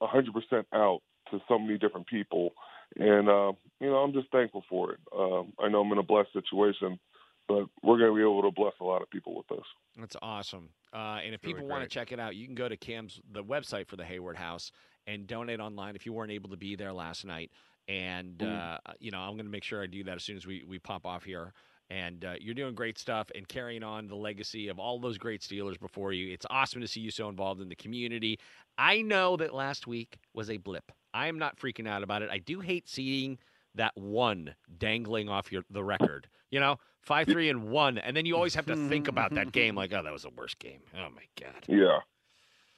100% 0.01 0.65
out 0.73 1.01
to 1.31 1.39
so 1.47 1.57
many 1.57 1.77
different 1.77 2.07
people. 2.07 2.51
And, 2.97 3.29
uh, 3.29 3.53
you 3.79 3.87
know, 3.89 3.97
I'm 3.97 4.13
just 4.13 4.31
thankful 4.31 4.63
for 4.69 4.91
it. 4.93 4.99
Um, 5.17 5.53
I 5.59 5.69
know 5.69 5.81
I'm 5.81 5.91
in 5.91 5.97
a 5.97 6.03
blessed 6.03 6.33
situation, 6.33 6.99
but 7.47 7.65
we're 7.81 7.97
going 7.97 8.11
to 8.11 8.15
be 8.15 8.21
able 8.21 8.43
to 8.43 8.51
bless 8.51 8.73
a 8.79 8.83
lot 8.83 9.01
of 9.01 9.09
people 9.09 9.35
with 9.35 9.47
this. 9.47 9.65
That's 9.97 10.15
awesome. 10.21 10.69
Uh, 10.93 11.19
and 11.23 11.33
if 11.33 11.43
really 11.43 11.53
people 11.53 11.67
want 11.67 11.83
to 11.83 11.87
check 11.87 12.11
it 12.11 12.19
out, 12.19 12.35
you 12.35 12.45
can 12.45 12.55
go 12.55 12.69
to 12.69 12.77
Cam's 12.77 13.19
the 13.31 13.43
website 13.43 13.87
for 13.87 13.95
the 13.95 14.05
Hayward 14.05 14.37
House 14.37 14.71
and 15.07 15.27
donate 15.27 15.59
online 15.59 15.95
if 15.95 16.05
you 16.05 16.13
weren't 16.13 16.31
able 16.31 16.49
to 16.49 16.57
be 16.57 16.75
there 16.75 16.93
last 16.93 17.25
night. 17.25 17.51
And 17.87 18.37
Mhm. 18.37 18.77
uh, 18.85 18.93
you 18.99 19.11
know, 19.11 19.19
I'm 19.19 19.33
going 19.33 19.45
to 19.45 19.51
make 19.51 19.63
sure 19.63 19.83
I 19.83 19.87
do 19.87 20.03
that 20.05 20.15
as 20.15 20.23
soon 20.23 20.37
as 20.37 20.45
we 20.45 20.63
we 20.63 20.79
pop 20.79 21.05
off 21.05 21.23
here. 21.23 21.53
And 21.89 22.25
uh, 22.25 22.33
you're 22.39 22.55
doing 22.55 22.73
great 22.73 22.97
stuff 22.97 23.29
and 23.35 23.47
carrying 23.47 23.83
on 23.83 24.07
the 24.07 24.15
legacy 24.15 24.67
of 24.67 24.79
all 24.79 24.99
those 24.99 25.17
great 25.17 25.41
Steelers 25.41 25.79
before 25.79 26.11
you. 26.11 26.33
It's 26.33 26.45
awesome 26.49 26.81
to 26.81 26.87
see 26.87 27.01
you 27.01 27.11
so 27.11 27.29
involved 27.29 27.61
in 27.61 27.69
the 27.69 27.75
community. 27.75 28.39
I 28.77 29.01
know 29.01 29.37
that 29.37 29.53
last 29.53 29.85
week 29.85 30.17
was 30.33 30.49
a 30.49 30.57
blip. 30.57 30.91
I 31.13 31.27
am 31.27 31.37
not 31.37 31.57
freaking 31.57 31.87
out 31.87 32.01
about 32.01 32.21
it. 32.21 32.29
I 32.31 32.39
do 32.39 32.61
hate 32.61 32.89
seeing 32.89 33.37
that 33.75 33.95
one 33.95 34.55
dangling 34.77 35.29
off 35.29 35.51
your 35.51 35.63
the 35.69 35.83
record. 35.83 36.27
You 36.49 36.59
know, 36.59 36.77
five, 37.01 37.27
three, 37.27 37.49
and 37.49 37.69
one, 37.69 37.97
and 37.97 38.15
then 38.15 38.25
you 38.25 38.35
always 38.35 38.55
have 38.55 38.65
to 38.67 38.75
think 38.87 39.07
about 39.07 39.33
that 39.35 39.51
game 39.51 39.75
like, 39.75 39.93
oh, 39.95 40.03
that 40.03 40.13
was 40.13 40.23
the 40.23 40.29
worst 40.29 40.59
game. 40.59 40.81
Oh 40.95 41.09
my 41.09 41.23
god. 41.39 41.65
Yeah. 41.67 41.99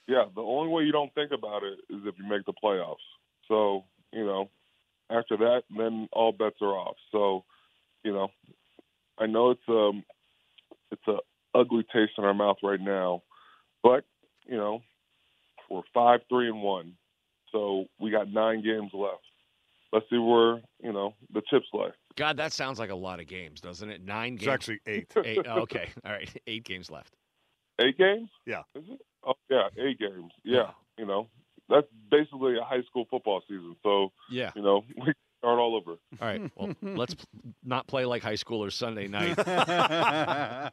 Yeah. 0.08 0.26
The 0.34 0.42
only 0.42 0.72
way 0.72 0.84
you 0.84 0.92
don't 0.92 1.14
think 1.14 1.32
about 1.32 1.64
it 1.64 1.80
is 1.90 2.02
if 2.06 2.16
you 2.18 2.28
make 2.28 2.46
the 2.46 2.54
playoffs. 2.54 2.96
So, 3.48 3.84
you 4.12 4.26
know, 4.26 4.50
after 5.10 5.38
that, 5.38 5.64
then 5.76 6.08
all 6.12 6.32
bets 6.32 6.62
are 6.62 6.78
off. 6.78 6.96
So, 7.12 7.44
you 8.04 8.14
know, 8.14 8.30
I 9.18 9.26
know 9.28 9.52
it's 9.52 9.62
um 9.68 10.04
it's 10.92 11.08
a 11.08 11.18
ugly 11.58 11.84
taste 11.94 12.14
in 12.18 12.24
our 12.24 12.34
mouth 12.34 12.58
right 12.64 12.80
now. 12.80 13.24
But 13.84 14.04
you 14.46 14.58
know, 14.58 14.82
we're 15.70 15.82
five, 15.94 16.22
three, 16.30 16.48
and 16.48 16.62
one, 16.62 16.94
so 17.52 17.86
we 18.00 18.12
got 18.12 18.32
nine 18.32 18.64
games 18.64 18.92
left. 18.94 19.22
Let's 19.94 20.06
see 20.10 20.18
where 20.18 20.62
you 20.84 20.92
know 20.94 21.14
the 21.34 21.42
chips 21.50 21.68
lay. 21.74 21.90
God, 22.16 22.38
that 22.38 22.54
sounds 22.54 22.80
like 22.80 22.92
a 22.92 22.96
lot 22.96 23.20
of 23.20 23.28
games, 23.28 23.60
doesn't 23.62 23.90
it? 23.90 24.04
Nine 24.04 24.36
It's 24.36 24.44
games. 24.46 24.54
actually 24.54 24.80
eight. 24.88 25.14
Eight. 25.26 25.40
oh, 25.48 25.62
okay. 25.62 25.90
All 26.06 26.12
right. 26.12 26.30
Eight 26.48 26.64
games 26.64 26.90
left. 26.90 27.14
Eight 27.80 27.98
games? 27.98 28.30
Yeah. 28.46 28.62
Is 28.74 28.86
it? 28.90 29.00
Oh 29.26 29.34
yeah, 29.50 29.68
eight 29.78 30.00
games. 30.00 30.32
Yeah. 30.44 30.72
You 30.98 31.06
know, 31.06 31.28
that's 31.68 31.88
basically 32.10 32.58
a 32.58 32.64
high 32.64 32.84
school 32.84 33.06
football 33.10 33.42
season. 33.50 33.76
So 33.84 34.12
Yeah. 34.30 34.52
you 34.56 34.62
know, 34.62 34.84
we 34.98 35.14
start 35.46 35.60
all 35.60 35.76
over. 35.76 35.92
All 36.22 36.28
right. 36.28 36.52
Well, 36.56 36.76
let's 36.98 37.14
p- 37.16 37.24
not 37.64 37.88
play 37.88 38.06
like 38.06 38.24
high 38.24 38.34
schoolers 38.34 38.74
Sunday 38.74 39.08
night 39.08 39.38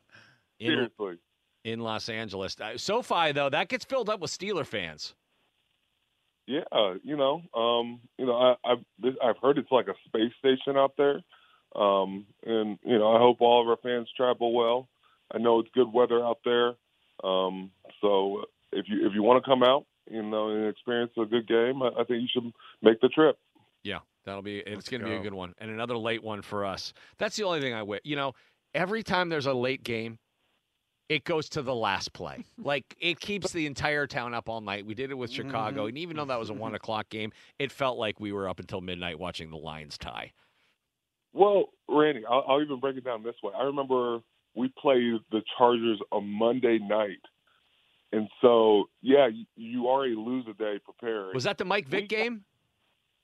in, 0.59 0.67
Seriously. 0.69 1.19
in 1.64 1.81
Los 1.81 2.09
Angeles. 2.09 2.57
Uh, 2.59 2.76
SoFi, 2.79 3.33
though, 3.33 3.50
that 3.50 3.69
gets 3.69 3.85
filled 3.85 4.09
up 4.09 4.21
with 4.21 4.31
Steeler 4.31 4.67
fans. 4.67 5.14
Yeah, 6.47 6.64
you 7.05 7.17
know, 7.17 7.41
um, 7.55 8.00
you 8.19 8.26
know, 8.26 8.35
I, 8.35 8.73
I've 8.73 8.79
I've 9.23 9.37
heard 9.41 9.59
it's 9.59 9.71
like 9.71 9.87
a 9.87 9.95
space 10.07 10.33
station 10.41 10.76
out 10.76 10.95
there, 10.99 11.21
um, 11.76 12.26
and 12.45 12.79
you 12.85 12.99
know, 12.99 13.14
I 13.14 13.19
hope 13.21 13.37
all 13.41 13.62
of 13.62 13.69
our 13.69 13.76
fans 13.76 14.09
travel 14.17 14.52
well. 14.52 14.88
I 15.33 15.38
know 15.38 15.61
it's 15.61 15.71
good 15.73 15.93
weather 15.93 16.19
out 16.23 16.41
there, 16.45 16.73
um, 17.23 17.71
so 18.00 18.43
if 18.73 18.87
you 18.88 19.07
if 19.07 19.14
you 19.14 19.23
want 19.23 19.43
to 19.43 19.49
come 19.49 19.62
out, 19.62 19.87
you 20.11 20.21
know, 20.21 20.49
and 20.49 20.67
experience 20.69 21.12
a 21.17 21.26
good 21.26 21.47
game, 21.47 21.81
I, 21.81 21.91
I 22.00 22.05
think 22.05 22.23
you 22.23 22.29
should 22.33 22.52
make 22.83 23.00
the 23.00 23.09
trip. 23.09 23.38
Yeah, 23.82 23.98
that'll 24.24 24.42
be. 24.42 24.58
It's 24.58 24.74
Let's 24.74 24.88
going 24.88 25.02
to 25.02 25.08
be 25.08 25.14
a 25.14 25.20
good 25.20 25.34
one, 25.34 25.54
and 25.58 25.70
another 25.70 25.96
late 25.96 26.22
one 26.22 26.42
for 26.42 26.64
us. 26.64 26.92
That's 27.18 27.36
the 27.36 27.44
only 27.44 27.60
thing 27.60 27.74
I 27.74 27.82
wish. 27.82 28.00
You 28.04 28.16
know, 28.16 28.32
every 28.74 29.02
time 29.02 29.28
there's 29.28 29.46
a 29.46 29.52
late 29.52 29.82
game, 29.82 30.18
it 31.08 31.24
goes 31.24 31.48
to 31.50 31.62
the 31.62 31.74
last 31.74 32.12
play. 32.12 32.44
like 32.58 32.84
it 33.00 33.20
keeps 33.20 33.52
the 33.52 33.66
entire 33.66 34.06
town 34.06 34.34
up 34.34 34.48
all 34.48 34.60
night. 34.60 34.86
We 34.86 34.94
did 34.94 35.10
it 35.10 35.18
with 35.18 35.30
Chicago, 35.30 35.82
mm-hmm. 35.82 35.88
and 35.88 35.98
even 35.98 36.16
though 36.16 36.24
that 36.26 36.38
was 36.38 36.50
a 36.50 36.54
one 36.54 36.74
o'clock 36.74 37.08
game, 37.08 37.32
it 37.58 37.72
felt 37.72 37.98
like 37.98 38.20
we 38.20 38.32
were 38.32 38.48
up 38.48 38.60
until 38.60 38.80
midnight 38.80 39.18
watching 39.18 39.50
the 39.50 39.56
Lions 39.56 39.98
tie. 39.98 40.32
Well, 41.32 41.70
Randy, 41.88 42.24
I'll, 42.28 42.44
I'll 42.46 42.62
even 42.62 42.78
break 42.78 42.96
it 42.96 43.04
down 43.04 43.22
this 43.22 43.34
way. 43.42 43.52
I 43.58 43.64
remember 43.64 44.20
we 44.54 44.72
played 44.78 45.14
the 45.30 45.42
Chargers 45.56 45.98
on 46.10 46.26
Monday 46.28 46.78
night, 46.78 47.22
and 48.12 48.28
so 48.40 48.84
yeah, 49.00 49.28
you, 49.28 49.44
you 49.56 49.86
already 49.86 50.14
lose 50.14 50.46
a 50.48 50.54
day 50.54 50.78
preparing. 50.84 51.34
Was 51.34 51.44
that 51.44 51.58
the 51.58 51.64
Mike 51.64 51.88
Vick 51.88 52.02
We- 52.02 52.06
game? 52.08 52.44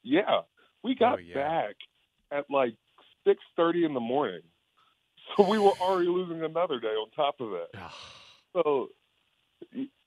Yeah, 0.03 0.41
we 0.83 0.93
oh, 0.93 0.95
got 0.99 1.19
Oh, 1.19 1.23
yeah. 1.23 1.35
back 1.35 1.77
at 2.33 2.45
like 2.51 2.75
six 3.27 3.41
thirty 3.57 3.85
in 3.85 3.95
the 3.95 4.01
morning, 4.01 4.43
so 5.37 5.49
we 5.49 5.59
were 5.59 5.73
already 5.81 6.09
losing 6.09 6.43
another 6.43 6.81
day 6.81 6.89
on 6.89 7.11
top 7.11 7.41
of 7.41 7.51
that. 7.51 7.69
So 8.53 8.89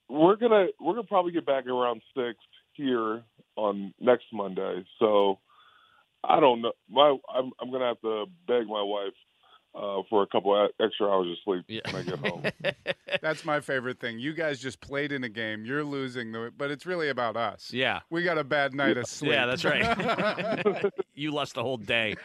we're 0.08 0.36
gonna 0.36 0.66
we're 0.80 0.94
gonna 0.94 1.06
probably 1.06 1.32
get 1.32 1.46
back 1.46 1.66
around 1.66 2.02
six 2.14 2.38
here 2.74 3.22
on 3.56 3.94
next 4.00 4.26
Monday. 4.32 4.84
So 4.98 5.38
I 6.24 6.40
don't 6.40 6.62
know. 6.62 6.72
My 6.88 7.16
I'm 7.34 7.52
I'm 7.60 7.70
gonna 7.70 7.86
have 7.86 8.00
to 8.02 8.26
beg 8.46 8.66
my 8.66 8.82
wife 8.82 9.14
uh, 9.74 10.02
for 10.10 10.22
a 10.22 10.26
couple 10.26 10.54
of 10.54 10.70
extra 10.80 11.08
hours 11.10 11.28
of 11.30 11.36
sleep 11.44 11.64
Yeah. 11.68 11.80
when 11.92 11.96
I 11.96 12.02
get 12.10 12.18
home. 12.18 12.42
That's 13.22 13.44
my 13.44 13.60
favorite 13.60 14.00
thing. 14.00 14.18
You 14.18 14.32
guys 14.34 14.58
just 14.60 14.80
played 14.80 15.12
in 15.12 15.24
a 15.24 15.28
game. 15.28 15.64
You're 15.64 15.84
losing, 15.84 16.32
the, 16.32 16.52
but 16.56 16.70
it's 16.70 16.86
really 16.86 17.08
about 17.08 17.36
us. 17.36 17.70
yeah. 17.72 18.00
We 18.10 18.22
got 18.22 18.38
a 18.38 18.44
bad 18.44 18.74
night 18.74 18.96
of 18.98 19.06
sleep. 19.06 19.32
Yeah, 19.32 19.46
that's 19.46 19.64
right. 19.64 20.90
you 21.14 21.30
lost 21.30 21.54
the 21.54 21.62
whole 21.62 21.76
day. 21.78 22.16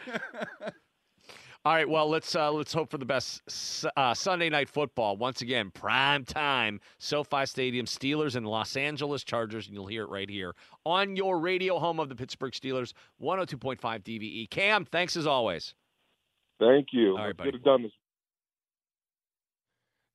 All 1.64 1.74
right, 1.74 1.88
well 1.88 2.08
let's 2.08 2.34
uh, 2.34 2.50
let's 2.52 2.72
hope 2.72 2.90
for 2.90 2.98
the 2.98 3.04
best. 3.04 3.42
Uh, 3.96 4.14
Sunday 4.14 4.48
night 4.48 4.68
football 4.68 5.16
once 5.16 5.42
again, 5.42 5.70
prime 5.70 6.24
time, 6.24 6.80
SoFi 6.98 7.44
Stadium, 7.46 7.84
Steelers 7.84 8.36
and 8.36 8.46
Los 8.46 8.76
Angeles 8.76 9.22
Chargers, 9.24 9.66
and 9.66 9.74
you'll 9.74 9.86
hear 9.86 10.04
it 10.04 10.08
right 10.08 10.30
here 10.30 10.54
on 10.86 11.16
your 11.16 11.38
radio 11.40 11.78
home 11.78 11.98
of 12.00 12.08
the 12.08 12.14
Pittsburgh 12.14 12.52
Steelers, 12.52 12.92
102.5 13.20 13.78
DVE. 13.80 14.22
E. 14.22 14.46
Cam, 14.46 14.84
thanks 14.86 15.16
as 15.16 15.26
always. 15.26 15.74
Thank 16.58 16.88
you. 16.92 17.16
All 17.16 17.26
right, 17.26 17.36
buddy. 17.36 17.52
get 17.52 17.60
it 17.60 17.64
done 17.64 17.82
this 17.82 17.92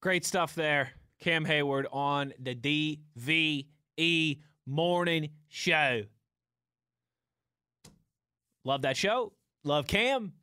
Great 0.01 0.25
stuff 0.25 0.53
there. 0.53 0.91
Cam 1.21 1.45
Hayward 1.45 1.87
on 1.93 2.33
the 2.37 2.53
DVE 2.53 4.39
morning 4.65 5.29
show. 5.47 6.03
Love 8.65 8.81
that 8.81 8.97
show. 8.97 9.31
Love 9.63 9.87
Cam. 9.87 10.33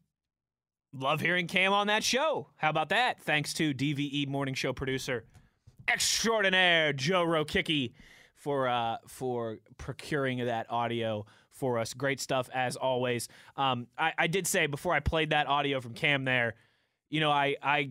Love 0.95 1.21
hearing 1.21 1.47
Cam 1.47 1.75
on 1.75 1.89
that 1.89 2.03
show. 2.03 2.49
How 2.57 2.71
about 2.71 2.89
that? 2.89 3.21
Thanks 3.23 3.53
to 3.55 3.75
DVE 3.75 4.27
morning 4.29 4.55
show 4.55 4.73
producer 4.73 5.27
extraordinaire 5.91 6.93
Joe 6.93 7.25
Rokicki 7.25 7.93
for 8.35 8.69
uh, 8.69 8.97
for 9.07 9.59
procuring 9.77 10.45
that 10.47 10.67
audio 10.71 11.27
for 11.61 11.79
us. 11.79 11.95
Great 11.95 12.21
stuff 12.21 12.49
as 12.53 12.75
always. 12.75 13.29
Um, 13.57 13.87
I, 13.97 14.13
I 14.19 14.27
did 14.27 14.47
say 14.47 14.67
before 14.67 14.95
I 14.95 15.01
played 15.01 15.31
that 15.31 15.47
audio 15.47 15.81
from 15.81 15.95
Cam 15.95 16.25
there, 16.25 16.55
you 17.11 17.21
know, 17.21 17.31
I 17.31 17.57
I 17.63 17.91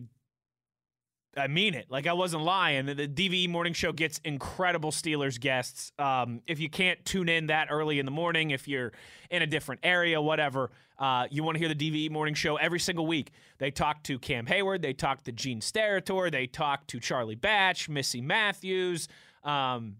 I 1.36 1.46
mean 1.46 1.74
it. 1.74 1.86
Like 1.88 2.06
I 2.06 2.12
wasn't 2.12 2.42
lying. 2.42 2.86
The 2.86 3.06
DVE 3.06 3.48
morning 3.48 3.72
show 3.72 3.92
gets 3.92 4.20
incredible 4.24 4.90
Steelers 4.90 5.38
guests. 5.38 5.92
Um, 5.98 6.42
if 6.46 6.58
you 6.58 6.68
can't 6.68 7.02
tune 7.04 7.28
in 7.28 7.46
that 7.46 7.68
early 7.70 8.00
in 8.00 8.04
the 8.04 8.10
morning, 8.12 8.50
if 8.50 8.66
you're 8.66 8.92
in 9.30 9.40
a 9.42 9.46
different 9.46 9.80
area, 9.84 10.20
whatever, 10.20 10.72
uh, 10.98 11.28
you 11.30 11.44
want 11.44 11.56
to 11.56 11.64
hear 11.64 11.72
the 11.72 11.90
DVE 11.90 12.10
morning 12.10 12.34
show 12.34 12.56
every 12.56 12.80
single 12.80 13.06
week. 13.06 13.30
They 13.58 13.70
talk 13.70 14.02
to 14.04 14.18
Cam 14.18 14.46
Hayward, 14.46 14.82
they 14.82 14.92
talk 14.92 15.22
to 15.24 15.32
Gene 15.32 15.60
Steratore, 15.60 16.32
they 16.32 16.46
talk 16.48 16.86
to 16.88 16.98
Charlie 16.98 17.36
Batch, 17.36 17.88
Missy 17.88 18.20
Matthews. 18.20 19.06
Um, 19.44 19.96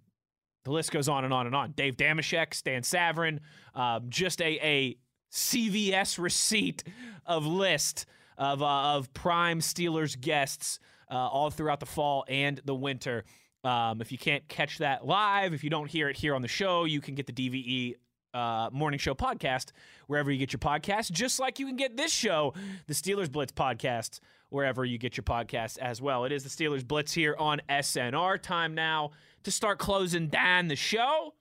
the 0.65 0.71
list 0.71 0.91
goes 0.91 1.09
on 1.09 1.25
and 1.25 1.33
on 1.33 1.47
and 1.47 1.55
on. 1.55 1.73
Dave 1.73 1.97
Dameshek, 1.97 2.55
Stan 2.55 2.83
Savran, 2.83 3.39
um, 3.75 4.07
just 4.09 4.41
a, 4.41 4.59
a 4.67 4.97
CVS 5.33 6.19
receipt 6.19 6.85
of 7.27 7.47
list 7.47 8.07
of, 8.37 8.63
uh, 8.63 8.95
of 8.95 9.13
prime 9.15 9.61
Steelers 9.61 10.21
guests 10.21 10.79
uh, 11.11 11.15
all 11.15 11.51
throughout 11.51 11.81
the 11.81 11.87
fall 11.87 12.25
and 12.29 12.61
the 12.65 12.75
winter. 12.75 13.25
Um, 13.63 14.01
if 14.01 14.11
you 14.11 14.19
can't 14.19 14.47
catch 14.49 14.79
that 14.79 15.07
live, 15.07 15.53
if 15.53 15.63
you 15.63 15.71
don't 15.71 15.91
hear 15.91 16.09
it 16.09 16.17
here 16.17 16.35
on 16.35 16.43
the 16.43 16.49
show, 16.49 16.85
you 16.85 17.01
can 17.01 17.15
get 17.15 17.27
the 17.27 17.33
DVE 17.33 17.95
uh, 18.33 18.71
morning 18.73 18.99
show 18.99 19.15
podcast 19.15 19.73
wherever 20.07 20.31
you 20.31 20.39
get 20.39 20.53
your 20.53 20.61
podcast, 20.61 21.11
just 21.11 21.41
like 21.41 21.59
you 21.59 21.67
can 21.67 21.77
get 21.77 21.97
this 21.97 22.13
show, 22.13 22.55
the 22.87 22.95
Steelers 22.95 23.31
Blitz 23.31 23.53
podcast, 23.53 24.21
wherever 24.49 24.85
you 24.85 24.99
get 24.99 25.17
your 25.17 25.25
podcast 25.25 25.79
as 25.79 26.01
well. 26.01 26.25
It 26.25 26.33
is 26.33 26.45
the 26.45 26.49
Steelers 26.49 26.87
Blitz 26.87 27.13
here 27.13 27.37
on 27.39 27.61
SNR. 27.69 28.41
Time 28.41 28.75
now 28.75 29.11
to 29.45 29.51
start 29.51 29.79
closing 29.79 30.29
down 30.29 30.69
the 30.69 30.77
show. 30.77 31.35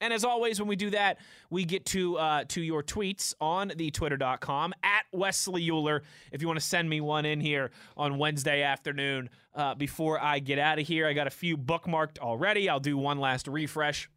And 0.00 0.12
as 0.12 0.24
always, 0.24 0.58
when 0.60 0.68
we 0.68 0.76
do 0.76 0.90
that, 0.90 1.18
we 1.50 1.64
get 1.64 1.86
to 1.86 2.18
uh, 2.18 2.44
to 2.48 2.60
your 2.60 2.82
tweets 2.82 3.32
on 3.40 3.72
the 3.76 3.90
twitter.com 3.90 4.74
at 4.82 5.04
Wesley 5.12 5.70
Euler. 5.70 6.02
If 6.32 6.42
you 6.42 6.48
want 6.48 6.58
to 6.58 6.66
send 6.66 6.90
me 6.90 7.00
one 7.00 7.24
in 7.24 7.40
here 7.40 7.70
on 7.96 8.18
Wednesday 8.18 8.62
afternoon 8.62 9.30
uh, 9.54 9.74
before 9.74 10.20
I 10.20 10.40
get 10.40 10.58
out 10.58 10.78
of 10.78 10.86
here, 10.86 11.06
I 11.06 11.12
got 11.12 11.26
a 11.26 11.30
few 11.30 11.56
bookmarked 11.56 12.18
already. 12.18 12.68
I'll 12.68 12.80
do 12.80 12.98
one 12.98 13.18
last 13.18 13.46
refresh 13.46 14.10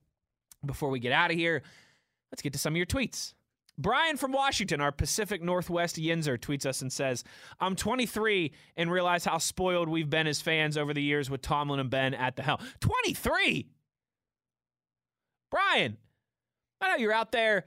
before 0.65 0.89
we 0.89 1.00
get 1.00 1.12
out 1.12 1.32
of 1.32 1.38
here. 1.38 1.62
Let's 2.32 2.41
get 2.41 2.53
to 2.53 2.60
some 2.60 2.74
of 2.74 2.77
your 2.77 2.86
tweets. 2.86 3.34
Brian 3.77 4.17
from 4.17 4.31
Washington, 4.31 4.81
our 4.81 4.91
Pacific 4.91 5.41
Northwest 5.43 5.98
Yinzer, 5.98 6.38
tweets 6.38 6.65
us 6.65 6.81
and 6.81 6.91
says, 6.91 7.24
I'm 7.60 7.75
23 7.75 8.51
and 8.75 8.91
realize 8.91 9.24
how 9.24 9.38
spoiled 9.38 9.88
we've 9.88 10.10
been 10.10 10.25
as 10.25 10.41
fans 10.41 10.77
over 10.77 10.93
the 10.93 11.01
years 11.01 11.29
with 11.29 11.41
Tomlin 11.41 11.79
and 11.79 11.89
Ben 11.89 12.13
at 12.15 12.36
the 12.36 12.41
helm. 12.41 12.60
23? 12.79 13.67
Brian, 15.51 15.98
I 16.81 16.89
know 16.89 16.98
you're 16.98 17.13
out 17.13 17.31
there 17.31 17.65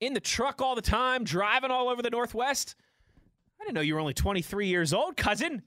in 0.00 0.14
the 0.14 0.20
truck 0.20 0.62
all 0.62 0.74
the 0.74 0.82
time, 0.82 1.24
driving 1.24 1.70
all 1.70 1.88
over 1.88 2.00
the 2.00 2.10
Northwest. 2.10 2.76
I 3.60 3.64
didn't 3.64 3.74
know 3.74 3.80
you 3.80 3.94
were 3.94 4.00
only 4.00 4.14
23 4.14 4.68
years 4.68 4.92
old, 4.92 5.16
cousin. 5.16 5.62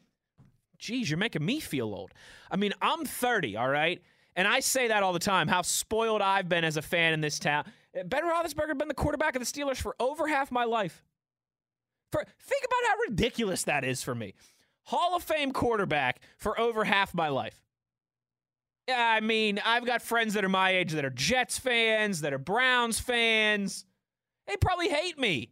Geez, 0.79 1.09
you're 1.09 1.17
making 1.17 1.45
me 1.45 1.59
feel 1.59 1.93
old. 1.93 2.11
I 2.49 2.55
mean, 2.55 2.73
I'm 2.81 3.05
30, 3.05 3.55
all 3.57 3.69
right? 3.69 4.01
And 4.35 4.47
I 4.47 4.61
say 4.61 4.87
that 4.87 5.03
all 5.03 5.13
the 5.13 5.19
time, 5.19 5.47
how 5.47 5.61
spoiled 5.61 6.21
I've 6.21 6.49
been 6.49 6.63
as 6.63 6.77
a 6.77 6.81
fan 6.81 7.13
in 7.13 7.21
this 7.21 7.37
town. 7.37 7.65
Ben 7.93 8.23
Roethlisberger 8.23 8.77
been 8.77 8.87
the 8.87 8.93
quarterback 8.93 9.35
of 9.35 9.41
the 9.41 9.45
Steelers 9.45 9.77
for 9.77 9.95
over 9.99 10.27
half 10.27 10.51
my 10.51 10.63
life. 10.63 11.03
For 12.11 12.23
think 12.41 12.65
about 12.65 12.89
how 12.89 12.95
ridiculous 13.09 13.63
that 13.63 13.83
is 13.83 14.03
for 14.03 14.15
me. 14.15 14.33
Hall 14.83 15.15
of 15.15 15.23
Fame 15.23 15.51
quarterback 15.51 16.21
for 16.37 16.59
over 16.59 16.83
half 16.83 17.13
my 17.13 17.29
life. 17.29 17.61
I 18.89 19.19
mean, 19.19 19.61
I've 19.63 19.85
got 19.85 20.01
friends 20.01 20.33
that 20.33 20.43
are 20.43 20.49
my 20.49 20.71
age 20.71 20.93
that 20.93 21.05
are 21.05 21.11
Jets 21.11 21.57
fans, 21.57 22.21
that 22.21 22.33
are 22.33 22.39
Browns 22.39 22.99
fans. 22.99 23.85
They 24.47 24.57
probably 24.57 24.89
hate 24.89 25.19
me. 25.19 25.51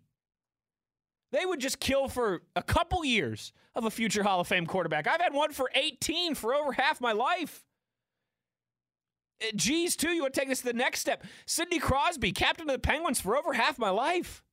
They 1.32 1.46
would 1.46 1.60
just 1.60 1.80
kill 1.80 2.08
for 2.08 2.42
a 2.56 2.64
couple 2.64 3.06
years 3.06 3.54
of 3.76 3.86
a 3.86 3.92
future 3.92 4.24
Hall 4.24 4.40
of 4.40 4.48
Fame 4.48 4.66
quarterback. 4.66 5.08
I've 5.08 5.22
had 5.22 5.34
one 5.34 5.52
for 5.52 5.70
18 5.76 6.36
for 6.36 6.54
over 6.54 6.74
half 6.74 7.00
my 7.00 7.12
life. 7.12 7.64
Uh, 9.42 9.48
Geez, 9.56 9.96
too, 9.96 10.10
you 10.10 10.22
want 10.22 10.34
to 10.34 10.40
take 10.40 10.50
this 10.50 10.60
to 10.60 10.66
the 10.66 10.74
next 10.74 11.00
step. 11.00 11.24
Sidney 11.46 11.80
Crosby, 11.80 12.32
captain 12.32 12.70
of 12.70 12.74
the 12.74 12.80
Penguins 12.80 13.22
for 13.22 13.38
over 13.38 13.54
half 13.54 13.80
my 13.80 13.90
life. 13.90 14.44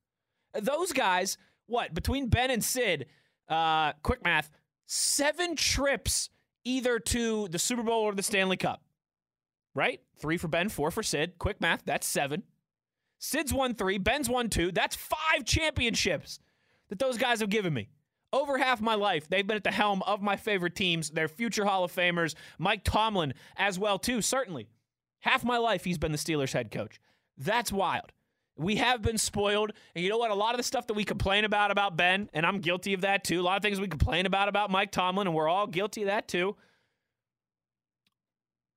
Uh, 0.54 0.60
Those 0.60 0.92
guys, 0.92 1.38
what, 1.66 1.94
between 1.94 2.28
Ben 2.28 2.50
and 2.50 2.62
Sid, 2.62 3.06
uh, 3.48 3.92
quick 4.02 4.22
math, 4.24 4.50
seven 4.86 5.56
trips 5.56 6.30
either 6.64 6.98
to 6.98 7.48
the 7.48 7.58
Super 7.58 7.82
Bowl 7.82 8.02
or 8.02 8.14
the 8.14 8.22
Stanley 8.22 8.56
Cup. 8.56 8.82
Right? 9.74 10.00
Three 10.18 10.38
for 10.38 10.48
Ben, 10.48 10.68
four 10.68 10.90
for 10.90 11.02
Sid. 11.02 11.38
Quick 11.38 11.60
math, 11.60 11.82
that's 11.84 12.06
seven. 12.06 12.42
Sid's 13.18 13.52
won 13.52 13.74
three, 13.74 13.98
Ben's 13.98 14.28
won 14.28 14.48
two. 14.48 14.72
That's 14.72 14.96
five 14.96 15.44
championships 15.44 16.38
that 16.88 16.98
those 16.98 17.18
guys 17.18 17.40
have 17.40 17.50
given 17.50 17.74
me. 17.74 17.88
Over 18.32 18.58
half 18.58 18.80
my 18.80 18.94
life, 18.94 19.28
they've 19.28 19.46
been 19.46 19.56
at 19.56 19.64
the 19.64 19.70
helm 19.70 20.02
of 20.02 20.20
my 20.22 20.36
favorite 20.36 20.74
teams. 20.74 21.10
They're 21.10 21.28
future 21.28 21.64
Hall 21.64 21.84
of 21.84 21.94
Famers. 21.94 22.34
Mike 22.58 22.84
Tomlin 22.84 23.34
as 23.56 23.78
well, 23.78 23.98
too, 23.98 24.20
certainly. 24.20 24.68
Half 25.26 25.42
my 25.42 25.58
life, 25.58 25.82
he's 25.82 25.98
been 25.98 26.12
the 26.12 26.18
Steelers 26.18 26.52
head 26.52 26.70
coach. 26.70 27.00
That's 27.36 27.72
wild. 27.72 28.12
We 28.56 28.76
have 28.76 29.02
been 29.02 29.18
spoiled. 29.18 29.72
And 29.96 30.04
you 30.04 30.08
know 30.08 30.18
what? 30.18 30.30
A 30.30 30.34
lot 30.34 30.54
of 30.54 30.58
the 30.58 30.62
stuff 30.62 30.86
that 30.86 30.94
we 30.94 31.02
complain 31.02 31.44
about 31.44 31.72
about 31.72 31.96
Ben, 31.96 32.30
and 32.32 32.46
I'm 32.46 32.60
guilty 32.60 32.94
of 32.94 33.00
that 33.00 33.24
too. 33.24 33.40
A 33.40 33.42
lot 33.42 33.56
of 33.56 33.62
things 33.62 33.80
we 33.80 33.88
complain 33.88 34.26
about 34.26 34.48
about 34.48 34.70
Mike 34.70 34.92
Tomlin, 34.92 35.26
and 35.26 35.34
we're 35.34 35.48
all 35.48 35.66
guilty 35.66 36.02
of 36.02 36.06
that 36.06 36.28
too. 36.28 36.54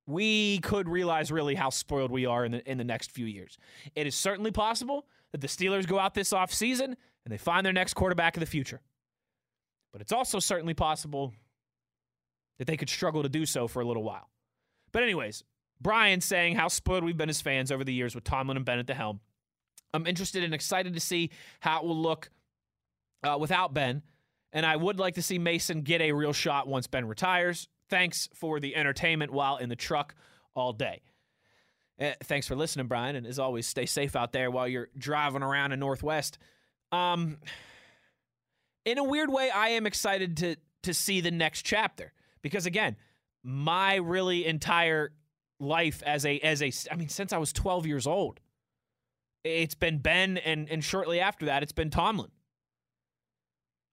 We 0.06 0.58
could 0.58 0.88
realize 0.88 1.30
really 1.30 1.54
how 1.54 1.70
spoiled 1.70 2.10
we 2.10 2.26
are 2.26 2.44
in 2.44 2.50
the 2.50 2.68
in 2.68 2.78
the 2.78 2.84
next 2.84 3.12
few 3.12 3.26
years. 3.26 3.56
It 3.94 4.08
is 4.08 4.16
certainly 4.16 4.50
possible 4.50 5.06
that 5.30 5.40
the 5.40 5.46
Steelers 5.46 5.86
go 5.86 6.00
out 6.00 6.14
this 6.14 6.32
offseason 6.32 6.82
and 6.86 6.96
they 7.28 7.38
find 7.38 7.64
their 7.64 7.72
next 7.72 7.94
quarterback 7.94 8.36
of 8.36 8.40
the 8.40 8.46
future. 8.46 8.80
But 9.92 10.00
it's 10.00 10.12
also 10.12 10.40
certainly 10.40 10.74
possible 10.74 11.32
that 12.58 12.66
they 12.66 12.76
could 12.76 12.90
struggle 12.90 13.22
to 13.22 13.28
do 13.28 13.46
so 13.46 13.68
for 13.68 13.80
a 13.80 13.84
little 13.84 14.02
while. 14.02 14.28
But 14.90 15.04
anyways, 15.04 15.44
Brian 15.80 16.20
saying 16.20 16.56
how 16.56 16.68
spoiled 16.68 17.04
we've 17.04 17.16
been 17.16 17.30
as 17.30 17.40
fans 17.40 17.72
over 17.72 17.84
the 17.84 17.94
years 17.94 18.14
with 18.14 18.24
Tomlin 18.24 18.56
and 18.56 18.66
Ben 18.66 18.78
at 18.78 18.86
the 18.86 18.94
helm. 18.94 19.20
I'm 19.92 20.06
interested 20.06 20.44
and 20.44 20.54
excited 20.54 20.94
to 20.94 21.00
see 21.00 21.30
how 21.60 21.80
it 21.80 21.86
will 21.86 21.96
look 21.96 22.30
uh, 23.22 23.36
without 23.40 23.74
Ben. 23.74 24.02
And 24.52 24.66
I 24.66 24.76
would 24.76 24.98
like 24.98 25.14
to 25.14 25.22
see 25.22 25.38
Mason 25.38 25.82
get 25.82 26.00
a 26.00 26.12
real 26.12 26.32
shot 26.32 26.68
once 26.68 26.86
Ben 26.86 27.06
retires. 27.06 27.68
Thanks 27.88 28.28
for 28.34 28.60
the 28.60 28.76
entertainment 28.76 29.32
while 29.32 29.56
in 29.56 29.68
the 29.68 29.76
truck 29.76 30.14
all 30.54 30.72
day. 30.72 31.02
Uh, 32.00 32.12
thanks 32.24 32.46
for 32.46 32.56
listening, 32.56 32.86
Brian. 32.86 33.16
And 33.16 33.26
as 33.26 33.38
always, 33.38 33.66
stay 33.66 33.86
safe 33.86 34.16
out 34.16 34.32
there 34.32 34.50
while 34.50 34.66
you're 34.66 34.88
driving 34.96 35.42
around 35.42 35.72
in 35.72 35.80
Northwest. 35.80 36.38
Um, 36.92 37.38
in 38.84 38.98
a 38.98 39.04
weird 39.04 39.30
way, 39.30 39.50
I 39.50 39.70
am 39.70 39.86
excited 39.86 40.36
to 40.38 40.56
to 40.82 40.94
see 40.94 41.20
the 41.20 41.30
next 41.30 41.62
chapter 41.62 42.12
because 42.40 42.64
again, 42.64 42.96
my 43.42 43.96
really 43.96 44.46
entire 44.46 45.12
life 45.60 46.02
as 46.04 46.24
a 46.24 46.38
as 46.40 46.62
a 46.62 46.72
I 46.90 46.96
mean, 46.96 47.08
since 47.08 47.32
I 47.32 47.38
was 47.38 47.52
12 47.52 47.86
years 47.86 48.06
old, 48.06 48.40
it's 49.44 49.74
been 49.74 49.98
Ben, 49.98 50.38
and 50.38 50.68
and 50.70 50.82
shortly 50.82 51.20
after 51.20 51.46
that, 51.46 51.62
it's 51.62 51.72
been 51.72 51.90
Tomlin. 51.90 52.30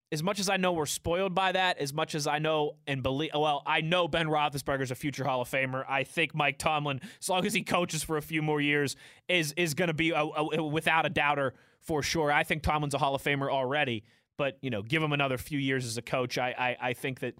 As 0.10 0.24
much 0.24 0.40
as 0.40 0.48
I 0.50 0.56
know 0.56 0.72
we're 0.72 0.86
spoiled 0.86 1.36
by 1.36 1.52
that, 1.52 1.80
as 1.80 1.94
much 1.94 2.16
as 2.16 2.28
I 2.28 2.40
know 2.40 2.78
and 2.88 3.04
believe, 3.04 3.32
well, 3.34 3.62
I 3.66 3.82
know 3.82 4.08
Ben 4.08 4.28
Roethlisberger's 4.28 4.90
a 4.90 4.96
future 4.96 5.26
Hall 5.26 5.42
of 5.42 5.50
Famer. 5.50 5.84
I 5.88 6.06
think 6.06 6.34
Mike 6.34 6.58
Tomlin, 6.58 7.02
as 7.22 7.28
long 7.28 7.46
as 7.46 7.54
he 7.54 7.62
coaches 7.62 8.04
for 8.04 8.16
a 8.16 8.22
few 8.22 8.42
more 8.42 8.62
years, 8.62 8.96
is 9.28 9.52
is 9.58 9.74
going 9.74 9.90
to 9.90 9.94
be 9.94 10.12
a, 10.12 10.22
a, 10.22 10.64
without 10.64 11.06
a 11.06 11.10
doubter 11.10 11.54
for 11.82 12.02
sure. 12.02 12.32
I 12.32 12.44
think 12.44 12.64
Tomlin's 12.64 12.94
a 12.94 12.98
Hall 12.98 13.16
of 13.16 13.22
Famer 13.22 13.52
already, 13.52 14.06
but 14.38 14.58
you 14.62 14.70
know, 14.70 14.82
give 14.82 15.04
him 15.04 15.12
another 15.12 15.38
few 15.38 15.60
years 15.60 15.86
as 15.86 15.98
a 15.98 16.02
coach. 16.02 16.38
I 16.38 16.56
I, 16.58 16.90
I 16.90 16.94
think 16.94 17.20
that 17.20 17.36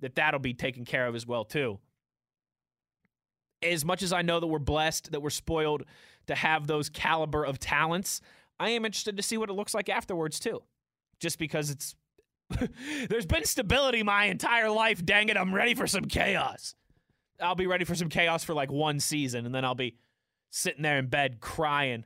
that 0.00 0.14
that'll 0.14 0.40
be 0.40 0.52
taken 0.52 0.84
care 0.84 1.06
of 1.06 1.14
as 1.14 1.26
well 1.26 1.44
too. 1.44 1.78
As 3.62 3.84
much 3.84 4.02
as 4.02 4.12
I 4.12 4.22
know 4.22 4.40
that 4.40 4.46
we're 4.46 4.58
blessed, 4.58 5.12
that 5.12 5.20
we're 5.20 5.30
spoiled, 5.30 5.84
to 6.26 6.34
have 6.34 6.66
those 6.66 6.88
caliber 6.88 7.44
of 7.44 7.58
talents. 7.58 8.20
I 8.58 8.70
am 8.70 8.84
interested 8.84 9.16
to 9.16 9.22
see 9.22 9.36
what 9.36 9.50
it 9.50 9.54
looks 9.54 9.74
like 9.74 9.88
afterwards 9.88 10.38
too. 10.38 10.62
Just 11.18 11.38
because 11.38 11.70
it's 11.70 11.94
there's 13.08 13.26
been 13.26 13.44
stability 13.44 14.02
my 14.02 14.26
entire 14.26 14.70
life, 14.70 15.04
dang 15.04 15.28
it, 15.28 15.36
I'm 15.36 15.54
ready 15.54 15.74
for 15.74 15.86
some 15.86 16.04
chaos. 16.04 16.74
I'll 17.40 17.54
be 17.54 17.66
ready 17.66 17.84
for 17.84 17.94
some 17.94 18.08
chaos 18.08 18.44
for 18.44 18.54
like 18.54 18.70
one 18.70 19.00
season 19.00 19.46
and 19.46 19.54
then 19.54 19.64
I'll 19.64 19.74
be 19.74 19.96
sitting 20.50 20.82
there 20.82 20.98
in 20.98 21.06
bed 21.06 21.40
crying, 21.40 22.04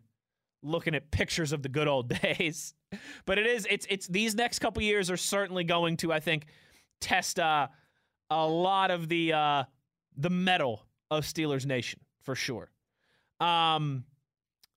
looking 0.62 0.94
at 0.94 1.10
pictures 1.10 1.52
of 1.52 1.62
the 1.62 1.68
good 1.68 1.88
old 1.88 2.08
days. 2.22 2.74
but 3.26 3.38
it 3.38 3.46
is 3.46 3.66
it's 3.68 3.86
it's 3.90 4.06
these 4.06 4.34
next 4.34 4.60
couple 4.60 4.82
years 4.82 5.10
are 5.10 5.16
certainly 5.16 5.64
going 5.64 5.96
to 5.98 6.12
I 6.12 6.20
think 6.20 6.46
test 7.00 7.38
uh, 7.38 7.68
a 8.30 8.46
lot 8.46 8.90
of 8.90 9.08
the 9.08 9.32
uh, 9.32 9.64
the 10.16 10.30
metal 10.30 10.86
of 11.16 11.24
Steelers 11.24 11.66
Nation 11.66 12.00
for 12.22 12.34
sure. 12.34 12.70
Um, 13.40 14.04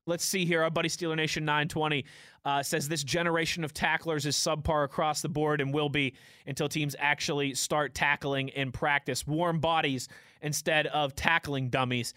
let's 0.06 0.26
see 0.26 0.46
here. 0.46 0.64
Our 0.64 0.70
buddy 0.70 0.90
Steeler 0.90 1.16
Nation 1.16 1.46
920 1.46 2.06
uh, 2.46 2.64
says 2.64 2.88
this 2.88 3.04
generation 3.04 3.64
of 3.64 3.74
tacklers 3.74 4.26
is 4.26 4.36
subpar 4.36 4.84
across 4.84 5.22
the 5.22 5.30
board 5.30 5.62
and 5.62 5.74
will 5.74 5.90
be 5.90 6.14
until 6.46 6.68
teams 6.68 6.96
actually 7.00 7.54
start 7.54 7.94
tackling 7.94 8.50
in 8.50 8.72
practice. 8.72 9.28
Warm 9.28 9.60
bodies 9.60 10.08
instead 10.42 10.88
of 10.88 11.16
tackling 11.16 11.70
dummies. 11.70 12.14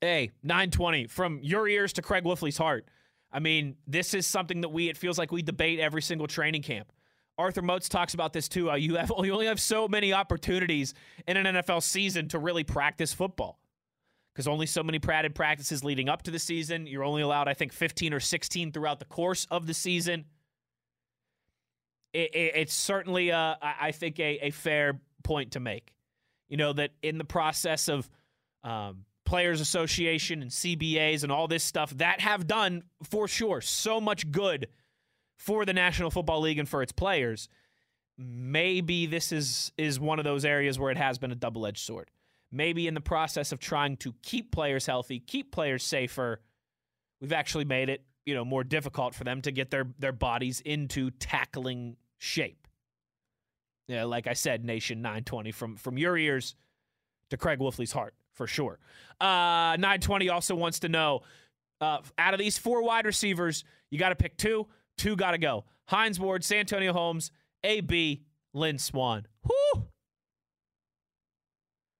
Hey, 0.00 0.30
920 0.42 1.06
from 1.06 1.40
your 1.42 1.66
ears 1.68 1.92
to 1.94 2.02
Craig 2.02 2.24
Wolfley's 2.24 2.58
heart. 2.58 2.86
I 3.32 3.40
mean, 3.40 3.76
this 3.86 4.14
is 4.14 4.26
something 4.26 4.60
that 4.60 4.68
we 4.68 4.88
it 4.88 4.96
feels 4.96 5.18
like 5.18 5.32
we 5.32 5.42
debate 5.42 5.80
every 5.80 6.02
single 6.02 6.26
training 6.26 6.62
camp. 6.62 6.92
Arthur 7.38 7.62
Moats 7.62 7.88
talks 7.88 8.14
about 8.14 8.32
this 8.32 8.48
too. 8.48 8.70
You 8.76 8.96
have 8.96 9.12
you 9.22 9.32
only 9.32 9.46
have 9.46 9.60
so 9.60 9.88
many 9.88 10.12
opportunities 10.12 10.94
in 11.26 11.36
an 11.36 11.56
NFL 11.56 11.82
season 11.82 12.28
to 12.28 12.38
really 12.38 12.64
practice 12.64 13.12
football 13.12 13.58
because 14.36 14.46
only 14.46 14.66
so 14.66 14.82
many 14.82 14.98
padded 14.98 15.34
practices 15.34 15.82
leading 15.82 16.10
up 16.10 16.22
to 16.22 16.30
the 16.30 16.38
season. 16.38 16.86
You're 16.86 17.04
only 17.04 17.22
allowed, 17.22 17.48
I 17.48 17.54
think, 17.54 17.72
15 17.72 18.12
or 18.12 18.20
16 18.20 18.70
throughout 18.70 18.98
the 18.98 19.06
course 19.06 19.46
of 19.50 19.66
the 19.66 19.72
season. 19.72 20.26
It, 22.12 22.34
it, 22.34 22.52
it's 22.54 22.74
certainly, 22.74 23.32
uh, 23.32 23.54
I 23.62 23.92
think, 23.92 24.20
a, 24.20 24.38
a, 24.46 24.50
fair 24.50 25.00
point 25.22 25.52
to 25.52 25.60
make. 25.60 25.94
You 26.48 26.58
know, 26.58 26.74
that 26.74 26.90
in 27.02 27.16
the 27.16 27.24
process 27.24 27.88
of 27.88 28.10
um, 28.62 29.06
Players 29.24 29.62
Association 29.62 30.42
and 30.42 30.50
CBAs 30.50 31.22
and 31.22 31.32
all 31.32 31.48
this 31.48 31.64
stuff 31.64 31.96
that 31.96 32.20
have 32.20 32.46
done, 32.46 32.82
for 33.04 33.26
sure, 33.28 33.62
so 33.62 34.02
much 34.02 34.30
good 34.30 34.68
for 35.36 35.64
the 35.64 35.72
National 35.72 36.10
Football 36.10 36.40
League 36.40 36.58
and 36.58 36.68
for 36.68 36.82
its 36.82 36.92
players. 36.92 37.48
Maybe 38.18 39.06
this 39.06 39.30
is 39.32 39.72
is 39.76 40.00
one 40.00 40.18
of 40.18 40.24
those 40.24 40.44
areas 40.44 40.78
where 40.78 40.90
it 40.90 40.96
has 40.96 41.18
been 41.18 41.32
a 41.32 41.36
double 41.36 41.66
edged 41.66 41.84
sword 41.84 42.10
maybe 42.52 42.86
in 42.86 42.94
the 42.94 43.00
process 43.00 43.52
of 43.52 43.58
trying 43.58 43.96
to 43.98 44.14
keep 44.22 44.52
players 44.52 44.86
healthy, 44.86 45.20
keep 45.20 45.52
players 45.52 45.82
safer, 45.82 46.40
we've 47.20 47.32
actually 47.32 47.64
made 47.64 47.88
it, 47.88 48.04
you 48.24 48.34
know, 48.34 48.44
more 48.44 48.64
difficult 48.64 49.14
for 49.14 49.24
them 49.24 49.42
to 49.42 49.52
get 49.52 49.70
their 49.70 49.86
their 49.98 50.12
bodies 50.12 50.60
into 50.60 51.10
tackling 51.12 51.96
shape. 52.18 52.66
Yeah, 53.88 54.04
like 54.04 54.26
I 54.26 54.32
said, 54.32 54.64
Nation 54.64 55.02
920 55.02 55.52
from 55.52 55.76
from 55.76 55.98
your 55.98 56.16
ears 56.16 56.56
to 57.30 57.36
Craig 57.36 57.58
Wolfley's 57.58 57.92
heart 57.92 58.14
for 58.32 58.46
sure. 58.46 58.78
Uh, 59.20 59.76
920 59.78 60.28
also 60.28 60.54
wants 60.54 60.80
to 60.80 60.88
know 60.88 61.22
uh, 61.80 61.98
out 62.18 62.34
of 62.34 62.38
these 62.38 62.58
four 62.58 62.82
wide 62.82 63.06
receivers, 63.06 63.64
you 63.90 63.98
got 63.98 64.10
to 64.10 64.16
pick 64.16 64.36
two. 64.36 64.66
Two 64.98 65.16
got 65.16 65.32
to 65.32 65.38
go. 65.38 65.64
Hines 65.86 66.18
Ward, 66.18 66.44
Santonio 66.44 66.92
Holmes, 66.92 67.30
AB, 67.64 68.22
Lynn 68.54 68.78
Swann. 68.78 69.26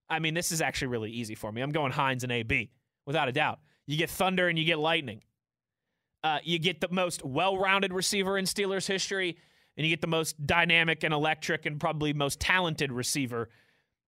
I 0.08 0.18
mean, 0.18 0.34
this 0.34 0.52
is 0.52 0.60
actually 0.60 0.88
really 0.88 1.10
easy 1.10 1.34
for 1.34 1.50
me. 1.50 1.60
I'm 1.60 1.72
going 1.72 1.92
Hines 1.92 2.22
and 2.22 2.32
AB, 2.32 2.70
without 3.06 3.28
a 3.28 3.32
doubt. 3.32 3.58
You 3.86 3.96
get 3.96 4.10
Thunder 4.10 4.48
and 4.48 4.58
you 4.58 4.64
get 4.64 4.78
Lightning. 4.78 5.22
Uh, 6.22 6.38
you 6.42 6.58
get 6.58 6.80
the 6.80 6.88
most 6.90 7.24
well 7.24 7.56
rounded 7.56 7.92
receiver 7.92 8.38
in 8.38 8.44
Steelers 8.44 8.86
history, 8.86 9.36
and 9.76 9.86
you 9.86 9.92
get 9.92 10.00
the 10.00 10.06
most 10.06 10.44
dynamic 10.46 11.04
and 11.04 11.12
electric 11.12 11.66
and 11.66 11.78
probably 11.78 12.12
most 12.12 12.40
talented 12.40 12.90
receiver 12.90 13.48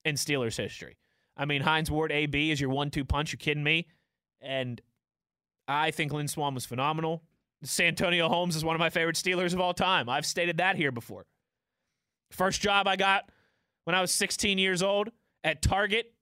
in 0.05 0.14
Steelers 0.16 0.57
history. 0.57 0.96
I 1.37 1.44
mean, 1.44 1.62
Hines 1.62 1.90
Ward, 1.90 2.11
AB 2.11 2.51
is 2.51 2.61
your 2.61 2.70
one 2.70 2.90
two 2.90 3.05
punch. 3.05 3.33
You 3.33 3.38
kidding 3.38 3.62
me? 3.62 3.87
And 4.40 4.81
I 5.68 5.90
think 5.90 6.12
Lynn 6.12 6.29
Swann 6.29 6.55
was 6.55 6.64
phenomenal. 6.64 7.22
Santonio 7.62 8.29
Holmes 8.29 8.57
is 8.57 8.64
one 8.64 8.77
of 8.77 8.81
my 8.81 8.90
favorite 8.90 9.16
Steelers 9.16 9.53
of 9.53 9.61
all 9.61 9.75
time. 9.75 10.09
I've 10.09 10.27
stated 10.27 10.59
that 10.59 10.77
here 10.77 10.92
before. 10.92 11.27
First 12.31 12.61
job 12.61 12.87
I 12.87 12.97
got 12.97 13.31
when 13.85 13.94
I 13.94 14.01
was 14.01 14.12
16 14.12 14.59
years 14.59 14.83
old 14.83 15.11
at 15.42 15.62
Target. 15.62 16.12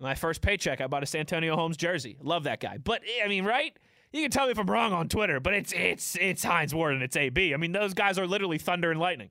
My 0.00 0.14
first 0.14 0.42
paycheck, 0.42 0.80
I 0.80 0.86
bought 0.86 1.02
a 1.02 1.06
Santonio 1.06 1.56
Holmes 1.56 1.76
jersey. 1.76 2.16
Love 2.22 2.44
that 2.44 2.60
guy. 2.60 2.78
But 2.78 3.02
I 3.24 3.26
mean, 3.26 3.44
right? 3.44 3.76
You 4.12 4.22
can 4.22 4.30
tell 4.30 4.46
me 4.46 4.52
if 4.52 4.58
I'm 4.58 4.70
wrong 4.70 4.92
on 4.92 5.08
Twitter, 5.08 5.40
but 5.40 5.54
it's 5.54 5.72
it's 5.72 6.16
it's 6.20 6.44
Hines 6.44 6.74
Ward 6.74 6.94
and 6.94 7.02
it's 7.02 7.16
AB. 7.16 7.52
I 7.52 7.56
mean, 7.56 7.72
those 7.72 7.94
guys 7.94 8.18
are 8.18 8.26
literally 8.26 8.58
thunder 8.58 8.90
and 8.90 9.00
lightning. 9.00 9.30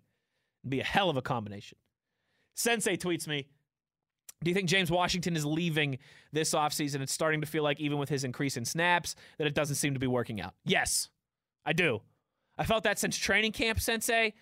It'd 0.63 0.71
be 0.71 0.81
a 0.81 0.83
hell 0.83 1.09
of 1.09 1.17
a 1.17 1.21
combination. 1.21 1.77
Sensei 2.53 2.97
tweets 2.97 3.27
me, 3.27 3.47
do 4.43 4.51
you 4.51 4.55
think 4.55 4.69
James 4.69 4.91
Washington 4.91 5.35
is 5.35 5.45
leaving 5.45 5.97
this 6.31 6.53
offseason? 6.53 7.01
It's 7.01 7.13
starting 7.13 7.41
to 7.41 7.47
feel 7.47 7.63
like, 7.63 7.79
even 7.79 7.97
with 7.97 8.09
his 8.09 8.23
increase 8.23 8.57
in 8.57 8.65
snaps, 8.65 9.15
that 9.37 9.47
it 9.47 9.55
doesn't 9.55 9.75
seem 9.75 9.93
to 9.93 9.99
be 9.99 10.07
working 10.07 10.39
out. 10.41 10.53
Yes, 10.63 11.09
I 11.65 11.73
do. 11.73 12.01
I 12.57 12.65
felt 12.65 12.83
that 12.83 12.99
since 12.99 13.17
training 13.17 13.51
camp, 13.51 13.79
Sensei, 13.79 14.33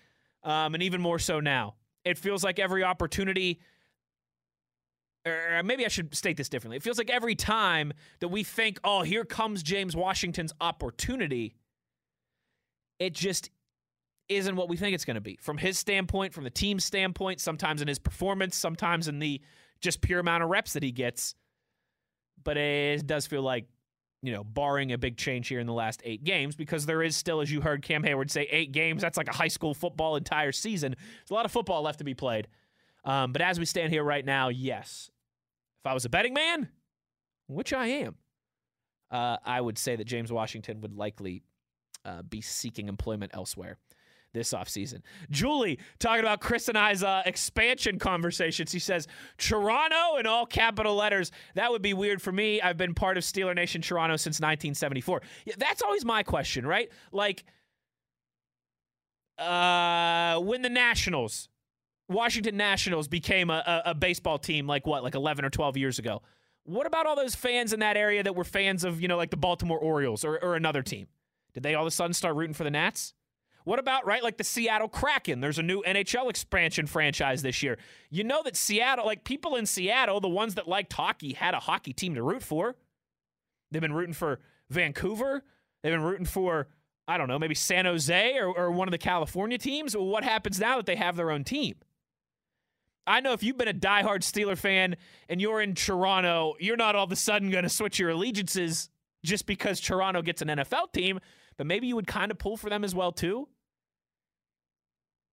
um, 0.42 0.74
and 0.74 0.82
even 0.82 1.00
more 1.00 1.18
so 1.18 1.40
now. 1.40 1.76
It 2.04 2.18
feels 2.18 2.44
like 2.44 2.58
every 2.58 2.84
opportunity 2.84 3.60
or 5.26 5.62
maybe 5.64 5.84
I 5.84 5.88
should 5.88 6.14
state 6.14 6.36
this 6.36 6.48
differently. 6.48 6.76
It 6.76 6.82
feels 6.82 6.98
like 6.98 7.10
every 7.10 7.34
time 7.34 7.92
that 8.20 8.28
we 8.28 8.44
think, 8.44 8.78
oh, 8.84 9.02
here 9.02 9.24
comes 9.24 9.62
James 9.62 9.96
Washington's 9.96 10.52
opportunity, 10.60 11.56
it 12.98 13.12
just 13.12 13.50
isn't 14.28 14.56
what 14.56 14.68
we 14.68 14.76
think 14.76 14.94
it's 14.94 15.04
going 15.04 15.16
to 15.16 15.20
be 15.20 15.38
from 15.40 15.58
his 15.58 15.78
standpoint, 15.78 16.32
from 16.32 16.44
the 16.44 16.50
team's 16.50 16.84
standpoint, 16.84 17.40
sometimes 17.40 17.82
in 17.82 17.88
his 17.88 17.98
performance, 17.98 18.56
sometimes 18.56 19.08
in 19.08 19.18
the 19.18 19.40
just 19.80 20.00
pure 20.00 20.20
amount 20.20 20.42
of 20.42 20.50
reps 20.50 20.74
that 20.74 20.82
he 20.82 20.92
gets. 20.92 21.34
But 22.42 22.56
it 22.56 23.06
does 23.06 23.26
feel 23.26 23.42
like, 23.42 23.66
you 24.22 24.32
know, 24.32 24.44
barring 24.44 24.92
a 24.92 24.98
big 24.98 25.16
change 25.16 25.48
here 25.48 25.60
in 25.60 25.66
the 25.66 25.72
last 25.72 26.00
eight 26.04 26.24
games, 26.24 26.56
because 26.56 26.86
there 26.86 27.02
is 27.02 27.16
still, 27.16 27.40
as 27.40 27.50
you 27.50 27.60
heard 27.60 27.82
Cam 27.82 28.02
Hayward 28.02 28.30
say, 28.30 28.48
eight 28.50 28.72
games. 28.72 29.02
That's 29.02 29.16
like 29.16 29.28
a 29.28 29.34
high 29.34 29.48
school 29.48 29.74
football 29.74 30.16
entire 30.16 30.52
season. 30.52 30.94
There's 30.98 31.30
a 31.30 31.34
lot 31.34 31.44
of 31.44 31.52
football 31.52 31.82
left 31.82 31.98
to 31.98 32.04
be 32.04 32.14
played. 32.14 32.48
Um, 33.04 33.32
but 33.32 33.42
as 33.42 33.58
we 33.58 33.66
stand 33.66 33.92
here 33.92 34.02
right 34.02 34.24
now, 34.24 34.48
yes. 34.48 35.10
If 35.80 35.86
I 35.86 35.94
was 35.94 36.04
a 36.04 36.08
betting 36.08 36.34
man, 36.34 36.68
which 37.46 37.72
I 37.72 37.86
am, 37.86 38.16
uh, 39.10 39.36
I 39.44 39.60
would 39.60 39.78
say 39.78 39.94
that 39.94 40.04
James 40.04 40.32
Washington 40.32 40.80
would 40.80 40.94
likely 40.94 41.44
uh, 42.04 42.22
be 42.22 42.40
seeking 42.40 42.88
employment 42.88 43.32
elsewhere 43.34 43.78
this 44.36 44.52
offseason. 44.52 45.00
Julie 45.30 45.78
talking 45.98 46.20
about 46.20 46.40
Chris 46.40 46.68
and 46.68 46.78
I's 46.78 47.02
uh, 47.02 47.22
expansion 47.26 47.98
conversations. 47.98 48.70
He 48.70 48.78
says, 48.78 49.08
Toronto 49.38 50.16
in 50.18 50.26
all 50.26 50.46
capital 50.46 50.94
letters. 50.94 51.32
That 51.54 51.72
would 51.72 51.82
be 51.82 51.94
weird 51.94 52.22
for 52.22 52.30
me. 52.30 52.60
I've 52.60 52.76
been 52.76 52.94
part 52.94 53.16
of 53.16 53.24
Steeler 53.24 53.54
Nation 53.54 53.82
Toronto 53.82 54.16
since 54.16 54.36
1974. 54.36 55.22
Yeah, 55.44 55.54
that's 55.58 55.82
always 55.82 56.04
my 56.04 56.22
question, 56.22 56.66
right? 56.66 56.90
Like, 57.10 57.44
uh, 59.38 60.38
when 60.40 60.62
the 60.62 60.70
Nationals, 60.70 61.48
Washington 62.08 62.56
Nationals 62.56 63.08
became 63.08 63.50
a, 63.50 63.82
a, 63.86 63.90
a 63.90 63.94
baseball 63.94 64.38
team, 64.38 64.66
like 64.66 64.86
what, 64.86 65.02
like 65.02 65.14
11 65.14 65.44
or 65.44 65.50
12 65.50 65.76
years 65.76 65.98
ago? 65.98 66.22
What 66.64 66.86
about 66.86 67.06
all 67.06 67.16
those 67.16 67.34
fans 67.34 67.72
in 67.72 67.80
that 67.80 67.96
area 67.96 68.22
that 68.22 68.34
were 68.34 68.44
fans 68.44 68.84
of, 68.84 69.00
you 69.00 69.08
know, 69.08 69.16
like 69.16 69.30
the 69.30 69.36
Baltimore 69.36 69.78
Orioles 69.78 70.24
or, 70.24 70.42
or 70.42 70.56
another 70.56 70.82
team? 70.82 71.06
Did 71.54 71.62
they 71.62 71.74
all 71.74 71.84
of 71.84 71.88
a 71.88 71.90
sudden 71.90 72.12
start 72.12 72.36
rooting 72.36 72.54
for 72.54 72.64
the 72.64 72.70
Nats? 72.70 73.14
What 73.66 73.80
about, 73.80 74.06
right, 74.06 74.22
like 74.22 74.36
the 74.36 74.44
Seattle 74.44 74.88
Kraken? 74.88 75.40
There's 75.40 75.58
a 75.58 75.62
new 75.62 75.82
NHL 75.82 76.30
expansion 76.30 76.86
franchise 76.86 77.42
this 77.42 77.64
year. 77.64 77.78
You 78.10 78.22
know 78.22 78.44
that 78.44 78.54
Seattle, 78.54 79.04
like 79.04 79.24
people 79.24 79.56
in 79.56 79.66
Seattle, 79.66 80.20
the 80.20 80.28
ones 80.28 80.54
that 80.54 80.68
liked 80.68 80.92
hockey, 80.92 81.32
had 81.32 81.52
a 81.52 81.58
hockey 81.58 81.92
team 81.92 82.14
to 82.14 82.22
root 82.22 82.44
for. 82.44 82.76
They've 83.72 83.82
been 83.82 83.92
rooting 83.92 84.14
for 84.14 84.38
Vancouver. 84.70 85.42
They've 85.82 85.92
been 85.92 86.04
rooting 86.04 86.26
for, 86.26 86.68
I 87.08 87.18
don't 87.18 87.26
know, 87.26 87.40
maybe 87.40 87.56
San 87.56 87.86
Jose 87.86 88.38
or, 88.38 88.56
or 88.56 88.70
one 88.70 88.86
of 88.86 88.92
the 88.92 88.98
California 88.98 89.58
teams. 89.58 89.96
Well, 89.96 90.06
what 90.06 90.22
happens 90.22 90.60
now 90.60 90.76
that 90.76 90.86
they 90.86 90.94
have 90.94 91.16
their 91.16 91.32
own 91.32 91.42
team? 91.42 91.74
I 93.04 93.18
know 93.18 93.32
if 93.32 93.42
you've 93.42 93.58
been 93.58 93.66
a 93.66 93.74
diehard 93.74 94.20
Steeler 94.20 94.56
fan 94.56 94.94
and 95.28 95.40
you're 95.40 95.60
in 95.60 95.74
Toronto, 95.74 96.54
you're 96.60 96.76
not 96.76 96.94
all 96.94 97.06
of 97.06 97.10
a 97.10 97.16
sudden 97.16 97.50
going 97.50 97.64
to 97.64 97.68
switch 97.68 97.98
your 97.98 98.10
allegiances 98.10 98.90
just 99.24 99.44
because 99.44 99.80
Toronto 99.80 100.22
gets 100.22 100.40
an 100.40 100.46
NFL 100.46 100.92
team, 100.92 101.18
but 101.56 101.66
maybe 101.66 101.88
you 101.88 101.96
would 101.96 102.06
kind 102.06 102.30
of 102.30 102.38
pull 102.38 102.56
for 102.56 102.70
them 102.70 102.84
as 102.84 102.94
well 102.94 103.10
too. 103.10 103.48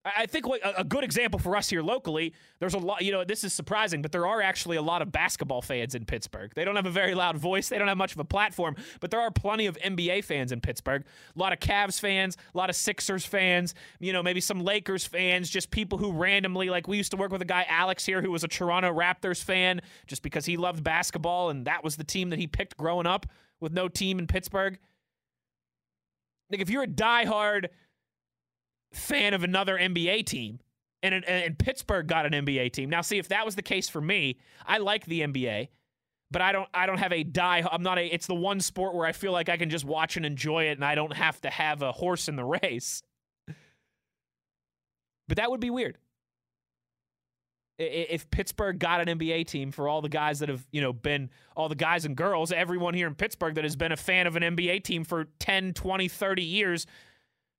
I 0.05 0.25
think 0.25 0.45
a 0.63 0.83
good 0.83 1.05
example 1.05 1.39
for 1.39 1.55
us 1.55 1.69
here 1.69 1.81
locally, 1.81 2.33
there's 2.59 2.73
a 2.73 2.77
lot, 2.77 3.03
you 3.03 3.13
know, 3.13 3.23
this 3.23 3.45
is 3.45 3.53
surprising, 3.53 4.01
but 4.01 4.11
there 4.11 4.27
are 4.27 4.41
actually 4.41 4.75
a 4.75 4.81
lot 4.81 5.01
of 5.01 5.13
basketball 5.13 5.61
fans 5.61 5.95
in 5.95 6.03
Pittsburgh. 6.03 6.51
They 6.55 6.65
don't 6.65 6.75
have 6.75 6.85
a 6.85 6.91
very 6.91 7.15
loud 7.15 7.37
voice, 7.37 7.69
they 7.69 7.77
don't 7.77 7.87
have 7.87 7.97
much 7.97 8.11
of 8.11 8.19
a 8.19 8.25
platform, 8.25 8.75
but 8.99 9.11
there 9.11 9.21
are 9.21 9.31
plenty 9.31 9.65
of 9.65 9.77
NBA 9.77 10.25
fans 10.25 10.51
in 10.51 10.59
Pittsburgh. 10.59 11.05
A 11.33 11.39
lot 11.39 11.53
of 11.53 11.59
Cavs 11.59 12.01
fans, 12.01 12.35
a 12.53 12.57
lot 12.57 12.69
of 12.69 12.75
Sixers 12.75 13.25
fans, 13.25 13.75
you 14.01 14.11
know, 14.11 14.21
maybe 14.21 14.41
some 14.41 14.61
Lakers 14.61 15.05
fans, 15.05 15.49
just 15.49 15.71
people 15.71 15.97
who 15.97 16.11
randomly, 16.11 16.69
like 16.69 16.85
we 16.85 16.97
used 16.97 17.11
to 17.11 17.17
work 17.17 17.31
with 17.31 17.41
a 17.41 17.45
guy, 17.45 17.65
Alex, 17.69 18.05
here, 18.05 18.21
who 18.21 18.29
was 18.31 18.43
a 18.43 18.49
Toronto 18.49 18.93
Raptors 18.93 19.41
fan 19.41 19.79
just 20.05 20.21
because 20.21 20.45
he 20.45 20.57
loved 20.57 20.83
basketball 20.83 21.49
and 21.49 21.65
that 21.65 21.81
was 21.81 21.95
the 21.95 22.03
team 22.03 22.29
that 22.31 22.39
he 22.39 22.47
picked 22.47 22.75
growing 22.75 23.07
up 23.07 23.25
with 23.61 23.71
no 23.71 23.87
team 23.87 24.19
in 24.19 24.27
Pittsburgh. 24.27 24.77
Like, 26.51 26.59
if 26.59 26.69
you're 26.69 26.83
a 26.83 26.87
diehard 26.87 27.67
fan 28.93 29.33
of 29.33 29.43
another 29.43 29.77
NBA 29.77 30.25
team, 30.25 30.59
and, 31.01 31.25
and 31.25 31.57
Pittsburgh 31.57 32.07
got 32.07 32.25
an 32.25 32.45
NBA 32.45 32.71
team. 32.71 32.89
Now, 32.89 33.01
see 33.01 33.17
if 33.17 33.27
that 33.29 33.45
was 33.45 33.55
the 33.55 33.61
case 33.61 33.89
for 33.89 34.01
me, 34.01 34.37
I 34.65 34.77
like 34.77 35.05
the 35.05 35.21
NBA, 35.21 35.67
but 36.31 36.41
I 36.41 36.51
don't. 36.51 36.67
I 36.73 36.85
don't 36.85 36.97
have 36.97 37.13
a 37.13 37.23
die. 37.23 37.63
I'm 37.69 37.83
not 37.83 37.99
a. 37.99 38.05
It's 38.05 38.27
the 38.27 38.35
one 38.35 38.59
sport 38.59 38.95
where 38.95 39.05
I 39.05 39.11
feel 39.11 39.31
like 39.31 39.49
I 39.49 39.57
can 39.57 39.69
just 39.69 39.85
watch 39.85 40.17
and 40.17 40.25
enjoy 40.25 40.65
it, 40.65 40.71
and 40.71 40.83
I 40.83 40.95
don't 40.95 41.13
have 41.13 41.39
to 41.41 41.49
have 41.49 41.81
a 41.81 41.91
horse 41.91 42.27
in 42.27 42.35
the 42.35 42.43
race. 42.43 43.03
But 45.27 45.37
that 45.37 45.49
would 45.51 45.61
be 45.61 45.69
weird. 45.69 45.97
If 47.79 48.29
Pittsburgh 48.29 48.77
got 48.77 49.07
an 49.07 49.19
NBA 49.19 49.47
team 49.47 49.71
for 49.71 49.87
all 49.87 50.01
the 50.01 50.09
guys 50.09 50.39
that 50.39 50.49
have, 50.49 50.65
you 50.71 50.81
know, 50.81 50.93
been 50.93 51.29
all 51.55 51.69
the 51.69 51.75
guys 51.75 52.05
and 52.05 52.15
girls, 52.15 52.51
everyone 52.51 52.93
here 52.93 53.07
in 53.07 53.15
Pittsburgh 53.15 53.55
that 53.55 53.63
has 53.63 53.75
been 53.75 53.91
a 53.91 53.97
fan 53.97 54.27
of 54.27 54.35
an 54.35 54.43
NBA 54.43 54.83
team 54.83 55.03
for 55.03 55.25
10, 55.39 55.73
20, 55.73 56.07
30 56.07 56.43
years, 56.43 56.85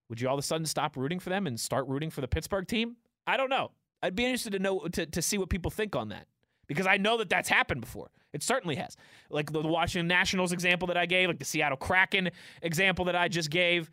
would 0.09 0.21
you 0.21 0.29
all 0.29 0.35
of 0.35 0.39
a 0.39 0.43
sudden 0.43 0.67
stop 0.67 0.97
rooting 0.97 1.19
for 1.19 1.31
them 1.31 1.47
and 1.47 1.59
start 1.59 1.87
rooting 1.89 2.11
for 2.11 2.21
the 2.21 2.29
Pittsburgh 2.29 2.67
team? 2.67 2.97
I 3.27 3.37
don't 3.37 3.51
know. 3.51 3.73
I'd 4.03 4.15
be 4.15 4.25
interested 4.25 4.53
to 4.53 4.59
know 4.59 4.81
to, 4.81 5.07
to 5.07 5.23
see 5.23 5.39
what 5.39 5.49
people 5.49 5.71
think 5.71 5.97
on 5.97 6.11
that 6.11 6.27
because 6.67 6.87
I 6.87 6.97
know 6.97 7.19
that 7.19 7.29
that's 7.29 7.49
happened 7.49 7.81
before. 7.81 8.11
It 8.33 8.43
certainly 8.43 8.77
has. 8.77 8.97
Like 9.31 9.53
the 9.53 9.61
Washington 9.63 10.09
Nationals 10.09 10.53
example 10.53 10.89
that 10.89 10.97
I 10.97 11.07
gave, 11.07 11.29
like 11.29 11.39
the 11.39 11.45
Seattle 11.45 11.77
Kraken 11.77 12.31
example 12.63 13.07
that 13.07 13.17
I 13.17 13.29
just 13.29 13.51
gave. 13.51 13.91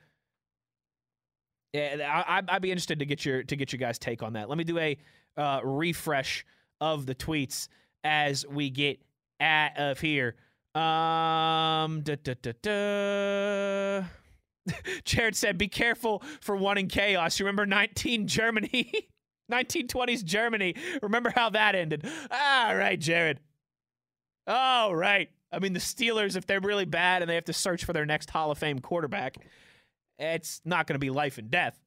Yeah, 1.73 2.23
I, 2.27 2.41
would 2.53 2.61
be 2.61 2.71
interested 2.71 2.99
to 2.99 3.05
get 3.05 3.23
your 3.23 3.43
to 3.43 3.55
get 3.55 3.71
your 3.71 3.77
guys' 3.77 3.97
take 3.97 4.23
on 4.23 4.33
that. 4.33 4.49
Let 4.49 4.57
me 4.57 4.65
do 4.65 4.77
a 4.77 4.97
uh, 5.37 5.61
refresh 5.63 6.45
of 6.81 7.05
the 7.05 7.15
tweets 7.15 7.69
as 8.03 8.45
we 8.47 8.69
get 8.69 8.99
out 9.39 9.77
of 9.77 9.99
here. 9.99 10.35
Um, 10.73 12.01
da, 12.01 12.15
da, 12.23 12.33
da, 12.61 14.03
Jared 15.05 15.35
said, 15.35 15.57
"Be 15.57 15.67
careful 15.67 16.23
for 16.41 16.55
wanting 16.55 16.87
chaos." 16.87 17.39
You 17.39 17.45
remember 17.45 17.65
19 17.65 18.27
Germany, 18.27 18.91
1920s 19.51 20.23
Germany. 20.23 20.75
Remember 21.01 21.31
how 21.33 21.49
that 21.51 21.75
ended? 21.75 22.05
All 22.29 22.75
right, 22.75 22.99
Jared. 22.99 23.39
All 24.47 24.95
right. 24.95 25.29
I 25.51 25.59
mean, 25.59 25.73
the 25.73 25.79
Steelers, 25.79 26.35
if 26.35 26.45
they're 26.47 26.61
really 26.61 26.85
bad 26.85 27.21
and 27.21 27.29
they 27.29 27.35
have 27.35 27.45
to 27.45 27.53
search 27.53 27.83
for 27.83 27.93
their 27.93 28.05
next 28.05 28.29
Hall 28.29 28.51
of 28.51 28.57
Fame 28.57 28.79
quarterback, 28.79 29.35
it's 30.17 30.61
not 30.63 30.87
going 30.87 30.95
to 30.95 30.99
be 30.99 31.09
life 31.09 31.37
and 31.37 31.51
death. 31.51 31.77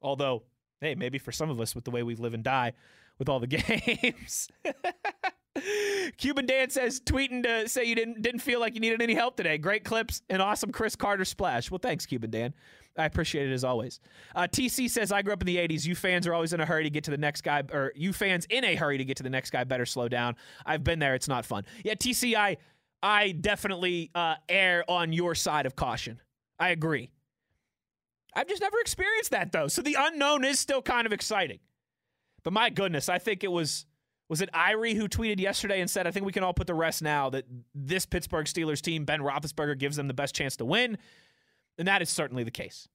Although, 0.00 0.44
hey, 0.80 0.94
maybe 0.94 1.18
for 1.18 1.32
some 1.32 1.50
of 1.50 1.60
us, 1.60 1.74
with 1.74 1.84
the 1.84 1.90
way 1.90 2.02
we 2.04 2.14
live 2.14 2.34
and 2.34 2.44
die 2.44 2.74
with 3.18 3.28
all 3.28 3.40
the 3.40 3.46
games. 3.48 4.48
Cuban 6.16 6.46
Dan 6.46 6.70
says 6.70 7.00
tweeting 7.00 7.42
to 7.42 7.68
say 7.68 7.84
you 7.84 7.94
didn't 7.94 8.22
didn't 8.22 8.40
feel 8.40 8.60
like 8.60 8.74
you 8.74 8.80
needed 8.80 9.02
any 9.02 9.14
help 9.14 9.36
today. 9.36 9.58
Great 9.58 9.84
clips 9.84 10.22
and 10.28 10.40
awesome 10.40 10.72
Chris 10.72 10.96
Carter 10.96 11.24
splash. 11.24 11.70
Well, 11.70 11.78
thanks, 11.78 12.06
Cuban 12.06 12.30
Dan. 12.30 12.54
I 12.96 13.04
appreciate 13.04 13.48
it 13.48 13.52
as 13.52 13.62
always. 13.62 14.00
Uh, 14.34 14.48
TC 14.50 14.90
says 14.90 15.12
I 15.12 15.22
grew 15.22 15.32
up 15.32 15.42
in 15.42 15.46
the 15.46 15.56
'80s. 15.56 15.86
You 15.86 15.94
fans 15.94 16.26
are 16.26 16.34
always 16.34 16.52
in 16.52 16.60
a 16.60 16.66
hurry 16.66 16.84
to 16.84 16.90
get 16.90 17.04
to 17.04 17.10
the 17.10 17.18
next 17.18 17.42
guy, 17.42 17.62
or 17.72 17.92
you 17.94 18.12
fans 18.12 18.46
in 18.50 18.64
a 18.64 18.74
hurry 18.74 18.98
to 18.98 19.04
get 19.04 19.16
to 19.18 19.22
the 19.22 19.30
next 19.30 19.50
guy. 19.50 19.64
Better 19.64 19.86
slow 19.86 20.08
down. 20.08 20.36
I've 20.66 20.82
been 20.82 20.98
there. 20.98 21.14
It's 21.14 21.28
not 21.28 21.44
fun. 21.44 21.64
Yeah, 21.84 21.94
TC, 21.94 22.34
I 22.34 22.56
I 23.02 23.32
definitely 23.32 24.10
uh, 24.14 24.36
err 24.48 24.84
on 24.88 25.12
your 25.12 25.34
side 25.34 25.66
of 25.66 25.76
caution. 25.76 26.20
I 26.58 26.70
agree. 26.70 27.10
I've 28.34 28.48
just 28.48 28.60
never 28.60 28.78
experienced 28.80 29.30
that 29.30 29.52
though, 29.52 29.68
so 29.68 29.82
the 29.82 29.96
unknown 29.98 30.44
is 30.44 30.58
still 30.58 30.82
kind 30.82 31.06
of 31.06 31.12
exciting. 31.12 31.60
But 32.42 32.52
my 32.52 32.70
goodness, 32.70 33.08
I 33.08 33.18
think 33.18 33.44
it 33.44 33.52
was 33.52 33.86
was 34.28 34.42
it 34.42 34.50
Irie 34.52 34.94
who 34.94 35.08
tweeted 35.08 35.40
yesterday 35.40 35.80
and 35.80 35.88
said, 35.88 36.06
I 36.06 36.10
think 36.10 36.26
we 36.26 36.32
can 36.32 36.44
all 36.44 36.52
put 36.52 36.66
the 36.66 36.74
rest 36.74 37.00
now 37.02 37.30
that 37.30 37.44
this 37.74 38.04
Pittsburgh 38.04 38.46
Steelers 38.46 38.80
team, 38.80 39.04
Ben 39.04 39.20
Roethlisberger, 39.20 39.78
gives 39.78 39.96
them 39.96 40.06
the 40.06 40.14
best 40.14 40.34
chance 40.34 40.56
to 40.56 40.64
win. 40.64 40.98
And 41.78 41.88
that 41.88 42.02
is 42.02 42.10
certainly 42.10 42.44
the 42.44 42.50
case. 42.50 42.88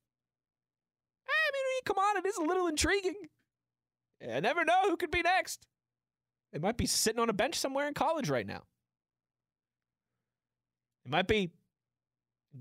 I 1.27 1.51
mean, 1.51 1.81
come 1.85 1.97
on, 1.97 2.17
it 2.17 2.27
is 2.27 2.37
a 2.37 2.43
little 2.43 2.67
intriguing. 2.67 3.15
I 4.31 4.39
never 4.39 4.63
know 4.63 4.83
who 4.83 4.97
could 4.97 5.11
be 5.11 5.21
next. 5.21 5.65
It 6.51 6.61
might 6.61 6.77
be 6.77 6.85
sitting 6.85 7.19
on 7.19 7.29
a 7.29 7.33
bench 7.33 7.55
somewhere 7.55 7.87
in 7.87 7.93
college 7.93 8.29
right 8.29 8.45
now. 8.45 8.63
It 11.05 11.11
might 11.11 11.27
be 11.27 11.49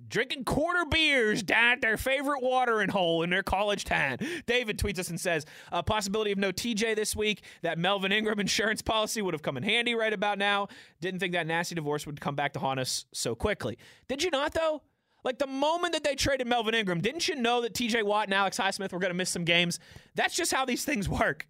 drinking 0.09 0.45
quarter 0.45 0.85
beers 0.85 1.43
down 1.43 1.73
at 1.73 1.81
their 1.81 1.97
favorite 1.97 2.43
watering 2.43 2.89
hole 2.89 3.23
in 3.23 3.31
their 3.31 3.43
college 3.43 3.85
town. 3.85 4.19
David 4.47 4.79
tweets 4.79 4.99
us 4.99 5.11
and 5.11 5.21
says, 5.21 5.45
a 5.71 5.83
possibility 5.83 6.33
of 6.33 6.39
no 6.39 6.53
TJ 6.53 6.97
this 6.97 7.15
week. 7.15 7.43
That 7.63 7.79
Melvin 7.79 8.13
Ingram 8.13 8.41
insurance 8.41 8.83
policy 8.83 9.23
would 9.23 9.35
have 9.35 9.43
come 9.43 9.57
in 9.57 9.63
handy 9.63 9.95
right 9.95 10.13
about 10.13 10.39
now. 10.39 10.69
Didn't 11.01 11.21
think 11.21 11.33
that 11.33 11.47
nasty 11.47 11.75
divorce 11.75 12.07
would 12.07 12.21
come 12.21 12.35
back 12.35 12.53
to 12.55 12.59
haunt 12.59 12.81
us 12.81 13.07
so 13.13 13.35
quickly. 13.35 13.79
Did 14.09 14.23
you 14.23 14.31
not, 14.31 14.55
though? 14.55 14.83
Like 15.25 15.39
the 15.39 15.47
moment 15.47 15.93
that 15.93 16.03
they 16.03 16.15
traded 16.15 16.47
Melvin 16.47 16.75
Ingram, 16.75 17.01
didn't 17.01 17.29
you 17.29 17.37
know 17.37 17.61
that 17.63 17.75
TJ 17.75 18.03
Watt 18.03 18.27
and 18.27 18.35
Alex 18.35 18.59
Highsmith 18.59 18.93
were 18.93 18.99
going 18.99 19.13
to 19.13 19.17
miss 19.17 19.31
some 19.31 19.45
games? 19.45 19.79
That's 20.15 20.35
just 20.35 20.53
how 20.53 20.65
these 20.65 20.85
things 20.85 21.09
work. 21.09 21.47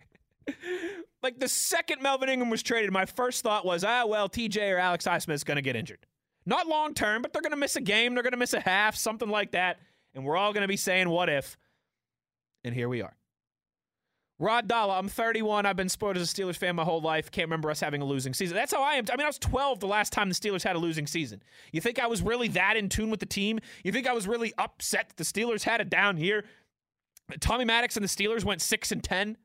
like 1.22 1.38
the 1.38 1.48
second 1.48 2.02
Melvin 2.02 2.28
Ingram 2.28 2.50
was 2.50 2.62
traded, 2.62 2.92
my 2.92 3.06
first 3.06 3.42
thought 3.42 3.64
was, 3.64 3.84
ah, 3.84 4.04
well, 4.04 4.28
TJ 4.28 4.74
or 4.74 4.78
Alex 4.78 5.06
Highsmith 5.06 5.34
is 5.34 5.44
going 5.44 5.56
to 5.56 5.62
get 5.62 5.76
injured. 5.76 6.04
Not 6.44 6.66
long 6.66 6.94
term, 6.94 7.22
but 7.22 7.32
they're 7.32 7.42
going 7.42 7.52
to 7.52 7.56
miss 7.56 7.76
a 7.76 7.80
game. 7.80 8.14
They're 8.14 8.22
going 8.22 8.32
to 8.32 8.38
miss 8.38 8.54
a 8.54 8.60
half, 8.60 8.96
something 8.96 9.28
like 9.28 9.52
that. 9.52 9.78
And 10.14 10.24
we're 10.24 10.36
all 10.36 10.52
going 10.52 10.62
to 10.62 10.68
be 10.68 10.76
saying, 10.76 11.08
what 11.08 11.28
if? 11.28 11.56
And 12.64 12.74
here 12.74 12.88
we 12.88 13.02
are. 13.02 13.16
Rod 14.38 14.66
Dalla, 14.66 14.98
I'm 14.98 15.08
31. 15.08 15.66
I've 15.66 15.76
been 15.76 15.88
spoiled 15.88 16.16
as 16.16 16.32
a 16.32 16.34
Steelers 16.34 16.56
fan 16.56 16.74
my 16.74 16.82
whole 16.82 17.00
life. 17.00 17.30
Can't 17.30 17.46
remember 17.46 17.70
us 17.70 17.78
having 17.78 18.02
a 18.02 18.04
losing 18.04 18.34
season. 18.34 18.56
That's 18.56 18.74
how 18.74 18.82
I 18.82 18.94
am. 18.94 19.04
I 19.12 19.16
mean, 19.16 19.24
I 19.24 19.28
was 19.28 19.38
12 19.38 19.78
the 19.78 19.86
last 19.86 20.12
time 20.12 20.28
the 20.28 20.34
Steelers 20.34 20.64
had 20.64 20.74
a 20.74 20.80
losing 20.80 21.06
season. 21.06 21.40
You 21.70 21.80
think 21.80 22.00
I 22.00 22.08
was 22.08 22.22
really 22.22 22.48
that 22.48 22.76
in 22.76 22.88
tune 22.88 23.08
with 23.08 23.20
the 23.20 23.26
team? 23.26 23.60
You 23.84 23.92
think 23.92 24.08
I 24.08 24.12
was 24.12 24.26
really 24.26 24.52
upset 24.58 25.10
that 25.10 25.16
the 25.16 25.24
Steelers 25.24 25.62
had 25.62 25.80
it 25.80 25.90
down 25.90 26.16
here? 26.16 26.44
Tommy 27.38 27.64
Maddox 27.64 27.96
and 27.96 28.02
the 28.02 28.08
Steelers 28.08 28.44
went 28.44 28.60
6 28.60 28.90
and 28.90 29.04
10. 29.04 29.36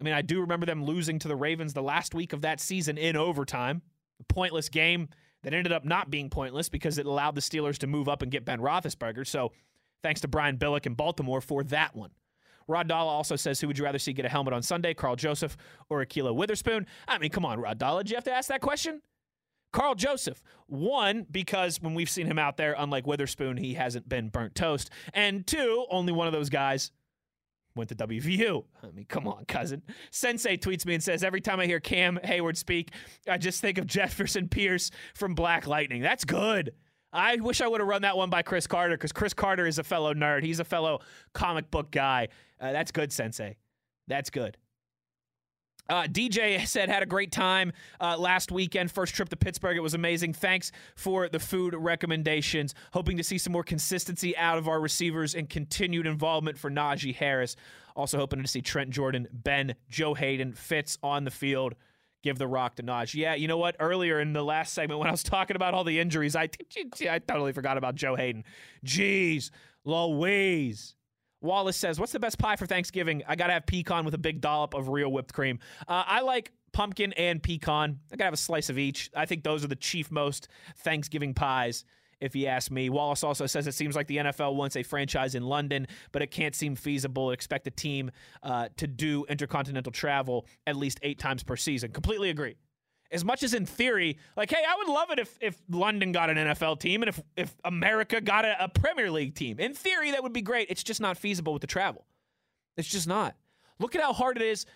I 0.00 0.04
mean, 0.04 0.14
I 0.14 0.22
do 0.22 0.40
remember 0.40 0.66
them 0.66 0.84
losing 0.84 1.18
to 1.18 1.28
the 1.28 1.36
Ravens 1.36 1.74
the 1.74 1.82
last 1.82 2.14
week 2.14 2.32
of 2.32 2.40
that 2.42 2.60
season 2.60 2.96
in 2.96 3.16
overtime. 3.16 3.82
A 4.20 4.32
pointless 4.32 4.68
game 4.68 5.08
that 5.42 5.54
ended 5.54 5.72
up 5.72 5.84
not 5.84 6.10
being 6.10 6.30
pointless 6.30 6.68
because 6.68 6.98
it 6.98 7.06
allowed 7.06 7.34
the 7.34 7.40
Steelers 7.40 7.78
to 7.78 7.86
move 7.86 8.08
up 8.08 8.22
and 8.22 8.30
get 8.30 8.44
Ben 8.44 8.60
Roethlisberger. 8.60 9.26
So 9.26 9.52
thanks 10.02 10.20
to 10.22 10.28
Brian 10.28 10.56
Billick 10.56 10.86
in 10.86 10.94
Baltimore 10.94 11.40
for 11.40 11.62
that 11.64 11.94
one. 11.94 12.10
Rod 12.68 12.88
Dalla 12.88 13.10
also 13.10 13.36
says, 13.36 13.60
who 13.60 13.66
would 13.66 13.78
you 13.78 13.84
rather 13.84 13.98
see 13.98 14.12
get 14.12 14.24
a 14.24 14.28
helmet 14.28 14.54
on 14.54 14.62
Sunday, 14.62 14.94
Karl 14.94 15.16
Joseph 15.16 15.56
or 15.88 16.04
Ahkello 16.04 16.34
Witherspoon? 16.34 16.86
I 17.08 17.18
mean, 17.18 17.30
come 17.30 17.44
on, 17.44 17.58
Rod 17.58 17.78
Dalla, 17.78 18.04
did 18.04 18.10
you 18.10 18.16
have 18.16 18.24
to 18.24 18.32
ask 18.32 18.48
that 18.48 18.60
question? 18.60 19.02
Karl 19.72 19.94
Joseph. 19.94 20.42
One, 20.66 21.26
because 21.30 21.80
when 21.80 21.94
we've 21.94 22.10
seen 22.10 22.26
him 22.26 22.38
out 22.38 22.56
there, 22.56 22.74
unlike 22.78 23.06
Witherspoon, 23.06 23.56
he 23.56 23.74
hasn't 23.74 24.08
been 24.08 24.28
burnt 24.28 24.54
toast. 24.54 24.90
And 25.14 25.46
two, 25.46 25.86
only 25.90 26.12
one 26.12 26.26
of 26.26 26.32
those 26.32 26.50
guys 26.50 26.92
went 27.74 27.88
to 27.90 27.94
WVU. 27.94 28.64
I 28.82 28.90
mean, 28.90 29.06
come 29.06 29.26
on, 29.28 29.44
cousin. 29.46 29.82
Sensei 30.10 30.56
tweets 30.56 30.84
me 30.86 30.94
and 30.94 31.02
says, 31.02 31.22
Every 31.22 31.40
time 31.40 31.60
I 31.60 31.66
hear 31.66 31.80
Cam 31.80 32.18
Hayward 32.24 32.56
speak, 32.56 32.92
I 33.28 33.38
just 33.38 33.60
think 33.60 33.78
of 33.78 33.86
Jefferson 33.88 34.48
Pierce 34.48 34.90
from 35.14 35.34
Black 35.34 35.66
Lightning. 35.66 36.02
That's 36.02 36.24
good. 36.24 36.72
I 37.12 37.36
wish 37.36 37.60
I 37.60 37.66
would 37.66 37.80
have 37.80 37.88
run 37.88 38.02
that 38.02 38.16
one 38.16 38.30
by 38.30 38.42
Chris 38.42 38.66
Carter 38.66 38.96
because 38.96 39.12
Chris 39.12 39.34
Carter 39.34 39.66
is 39.66 39.78
a 39.78 39.84
fellow 39.84 40.14
nerd. 40.14 40.44
He's 40.44 40.60
a 40.60 40.64
fellow 40.64 41.00
comic 41.34 41.70
book 41.70 41.90
guy. 41.90 42.28
Uh, 42.60 42.72
that's 42.72 42.92
good, 42.92 43.12
Sensei. 43.12 43.56
That's 44.06 44.30
good. 44.30 44.56
Uh, 45.90 46.04
DJ 46.04 46.64
said 46.66 46.88
had 46.88 47.02
a 47.02 47.06
great 47.06 47.32
time 47.32 47.72
uh, 48.00 48.16
last 48.16 48.52
weekend. 48.52 48.90
First 48.90 49.14
trip 49.14 49.28
to 49.28 49.36
Pittsburgh, 49.36 49.76
it 49.76 49.80
was 49.80 49.94
amazing. 49.94 50.32
Thanks 50.32 50.70
for 50.94 51.28
the 51.28 51.40
food 51.40 51.74
recommendations. 51.74 52.74
Hoping 52.92 53.16
to 53.16 53.24
see 53.24 53.38
some 53.38 53.52
more 53.52 53.64
consistency 53.64 54.36
out 54.36 54.56
of 54.56 54.68
our 54.68 54.80
receivers 54.80 55.34
and 55.34 55.48
continued 55.48 56.06
involvement 56.06 56.56
for 56.56 56.70
Najee 56.70 57.14
Harris. 57.14 57.56
Also 57.96 58.18
hoping 58.18 58.40
to 58.40 58.48
see 58.48 58.62
Trent 58.62 58.90
Jordan, 58.90 59.26
Ben, 59.32 59.74
Joe 59.90 60.14
Haden, 60.14 60.52
Fitz 60.52 60.96
on 61.02 61.24
the 61.24 61.30
field. 61.30 61.74
Give 62.22 62.38
the 62.38 62.46
rock 62.46 62.76
to 62.76 62.82
Najee. 62.82 63.14
Yeah, 63.14 63.34
you 63.34 63.48
know 63.48 63.56
what? 63.56 63.76
Earlier 63.80 64.20
in 64.20 64.32
the 64.32 64.44
last 64.44 64.74
segment 64.74 65.00
when 65.00 65.08
I 65.08 65.10
was 65.10 65.22
talking 65.24 65.56
about 65.56 65.74
all 65.74 65.84
the 65.84 65.98
injuries, 65.98 66.36
I 66.36 66.50
I 67.10 67.18
totally 67.18 67.52
forgot 67.52 67.76
about 67.78 67.94
Joe 67.96 68.14
Haden. 68.14 68.44
Jeez, 68.84 69.50
Louise. 69.84 70.94
Wallace 71.40 71.76
says, 71.76 71.98
"What's 71.98 72.12
the 72.12 72.20
best 72.20 72.38
pie 72.38 72.56
for 72.56 72.66
Thanksgiving? 72.66 73.22
I 73.26 73.36
gotta 73.36 73.52
have 73.52 73.66
pecan 73.66 74.04
with 74.04 74.14
a 74.14 74.18
big 74.18 74.40
dollop 74.40 74.74
of 74.74 74.88
real 74.88 75.10
whipped 75.10 75.32
cream. 75.32 75.58
Uh, 75.88 76.04
I 76.06 76.20
like 76.20 76.52
pumpkin 76.72 77.12
and 77.14 77.42
pecan. 77.42 78.00
I 78.12 78.16
gotta 78.16 78.24
have 78.24 78.34
a 78.34 78.38
slice 78.38 78.68
of 78.70 78.78
each. 78.78 79.10
I 79.14 79.26
think 79.26 79.42
those 79.42 79.64
are 79.64 79.68
the 79.68 79.76
chief 79.76 80.10
most 80.10 80.48
Thanksgiving 80.78 81.34
pies." 81.34 81.84
If 82.20 82.36
you 82.36 82.48
ask 82.48 82.70
me, 82.70 82.90
Wallace 82.90 83.24
also 83.24 83.46
says 83.46 83.66
it 83.66 83.72
seems 83.72 83.96
like 83.96 84.06
the 84.06 84.18
NFL 84.18 84.54
wants 84.54 84.76
a 84.76 84.82
franchise 84.82 85.34
in 85.34 85.42
London, 85.42 85.86
but 86.12 86.20
it 86.20 86.30
can't 86.30 86.54
seem 86.54 86.76
feasible. 86.76 87.30
Expect 87.30 87.66
a 87.66 87.70
team 87.70 88.10
uh, 88.42 88.68
to 88.76 88.86
do 88.86 89.24
intercontinental 89.30 89.90
travel 89.90 90.46
at 90.66 90.76
least 90.76 91.00
eight 91.02 91.18
times 91.18 91.42
per 91.42 91.56
season. 91.56 91.92
Completely 91.92 92.28
agree 92.28 92.56
as 93.12 93.24
much 93.24 93.42
as 93.42 93.54
in 93.54 93.66
theory, 93.66 94.18
like, 94.36 94.50
hey, 94.50 94.62
I 94.66 94.76
would 94.76 94.88
love 94.88 95.10
it 95.10 95.18
if 95.18 95.36
if 95.40 95.60
London 95.68 96.12
got 96.12 96.30
an 96.30 96.36
NFL 96.36 96.80
team 96.80 97.02
and 97.02 97.08
if 97.08 97.20
if 97.36 97.54
America 97.64 98.20
got 98.20 98.44
a, 98.44 98.64
a 98.64 98.68
Premier 98.68 99.10
League 99.10 99.34
team. 99.34 99.58
In 99.58 99.74
theory, 99.74 100.12
that 100.12 100.22
would 100.22 100.32
be 100.32 100.42
great. 100.42 100.68
It's 100.70 100.82
just 100.82 101.00
not 101.00 101.16
feasible 101.16 101.52
with 101.52 101.60
the 101.60 101.66
travel. 101.66 102.06
It's 102.76 102.88
just 102.88 103.08
not. 103.08 103.36
Look 103.78 103.94
at 103.94 104.02
how 104.02 104.12
hard 104.12 104.36
it 104.36 104.42
is, 104.42 104.66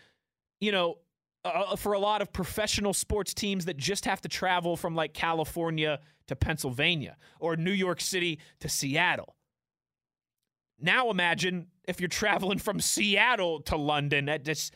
you 0.60 0.72
know, 0.72 0.98
uh, 1.44 1.48
uh, 1.48 1.76
for 1.76 1.92
a 1.92 1.98
lot 1.98 2.22
of 2.22 2.32
professional 2.32 2.94
sports 2.94 3.34
teams 3.34 3.66
that 3.66 3.76
just 3.76 4.06
have 4.06 4.20
to 4.22 4.28
travel 4.28 4.76
from 4.76 4.94
like 4.94 5.12
California 5.12 6.00
to 6.26 6.34
Pennsylvania 6.34 7.16
or 7.38 7.56
New 7.56 7.72
York 7.72 8.00
City 8.00 8.40
to 8.60 8.68
Seattle. 8.68 9.36
Now 10.80 11.10
imagine 11.10 11.66
if 11.86 12.00
you're 12.00 12.08
traveling 12.08 12.58
from 12.58 12.80
Seattle 12.80 13.60
to 13.62 13.76
London. 13.76 14.24
That 14.24 14.44
just 14.44 14.74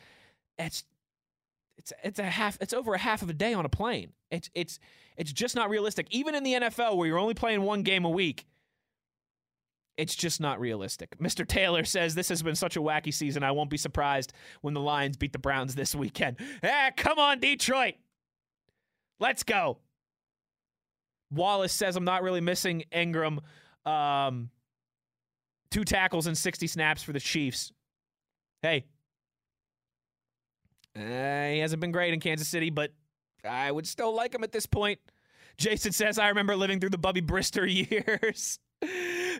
it's 0.57 0.83
it's 1.79 1.93
it's 2.03 2.19
a 2.19 2.23
half 2.23 2.57
it's 2.59 2.73
over 2.73 2.93
a 2.93 2.97
half 2.99 3.21
of 3.21 3.29
a 3.29 3.33
day 3.33 3.53
on 3.53 3.65
a 3.65 3.69
plane. 3.69 4.11
It's 4.29 4.49
it's 4.53 4.79
it's 5.17 5.31
just 5.31 5.55
not 5.55 5.69
realistic. 5.69 6.07
Even 6.11 6.35
in 6.35 6.43
the 6.43 6.53
NFL 6.53 6.97
where 6.97 7.07
you're 7.07 7.17
only 7.17 7.33
playing 7.33 7.61
one 7.61 7.83
game 7.83 8.03
a 8.03 8.09
week, 8.09 8.45
it's 9.97 10.13
just 10.13 10.41
not 10.41 10.59
realistic. 10.59 11.17
Mr. 11.17 11.47
Taylor 11.47 11.85
says 11.85 12.15
this 12.15 12.29
has 12.29 12.43
been 12.43 12.55
such 12.55 12.75
a 12.75 12.81
wacky 12.81 13.13
season. 13.13 13.43
I 13.43 13.51
won't 13.51 13.69
be 13.69 13.77
surprised 13.77 14.33
when 14.61 14.73
the 14.73 14.81
Lions 14.81 15.15
beat 15.15 15.31
the 15.31 15.39
Browns 15.39 15.73
this 15.73 15.95
weekend. 15.95 16.37
Ah, 16.63 16.91
come 16.95 17.17
on, 17.17 17.39
Detroit. 17.39 17.95
Let's 19.21 19.43
go. 19.43 19.77
Wallace 21.31 21.73
says 21.73 21.95
I'm 21.95 22.05
not 22.05 22.23
really 22.23 22.41
missing 22.41 22.83
Ingram. 22.91 23.39
Um, 23.85 24.49
two 25.71 25.85
tackles 25.85 26.27
and 26.27 26.37
60 26.37 26.67
snaps 26.67 27.03
for 27.03 27.13
the 27.13 27.19
Chiefs. 27.21 27.71
Hey, 28.61 28.85
uh, 30.99 31.51
he 31.51 31.59
hasn't 31.59 31.79
been 31.79 31.91
great 31.91 32.13
in 32.13 32.19
Kansas 32.19 32.47
City, 32.47 32.69
but 32.69 32.91
I 33.47 33.71
would 33.71 33.87
still 33.87 34.13
like 34.13 34.35
him 34.35 34.43
at 34.43 34.51
this 34.51 34.65
point. 34.65 34.99
Jason 35.57 35.91
says, 35.91 36.17
I 36.17 36.29
remember 36.29 36.55
living 36.55 36.79
through 36.79 36.89
the 36.91 36.97
Bubby 36.97 37.21
Brister 37.21 37.65
years. 37.91 38.59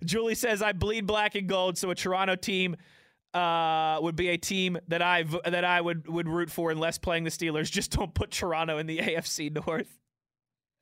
Julie 0.03 0.35
says, 0.35 0.61
I 0.61 0.73
bleed 0.73 1.05
black 1.07 1.35
and 1.35 1.47
gold, 1.47 1.77
so 1.77 1.89
a 1.91 1.95
Toronto 1.95 2.35
team 2.35 2.75
uh, 3.33 3.99
would 4.01 4.15
be 4.15 4.29
a 4.29 4.37
team 4.37 4.77
that 4.87 5.01
I 5.01 5.23
that 5.23 5.63
I 5.63 5.81
would 5.81 6.07
would 6.07 6.27
root 6.27 6.49
for 6.49 6.71
unless 6.71 6.97
playing 6.97 7.23
the 7.23 7.29
Steelers. 7.29 7.71
Just 7.71 7.91
don't 7.91 8.13
put 8.13 8.31
Toronto 8.31 8.77
in 8.77 8.87
the 8.87 8.97
AFC 8.99 9.53
North. 9.65 9.99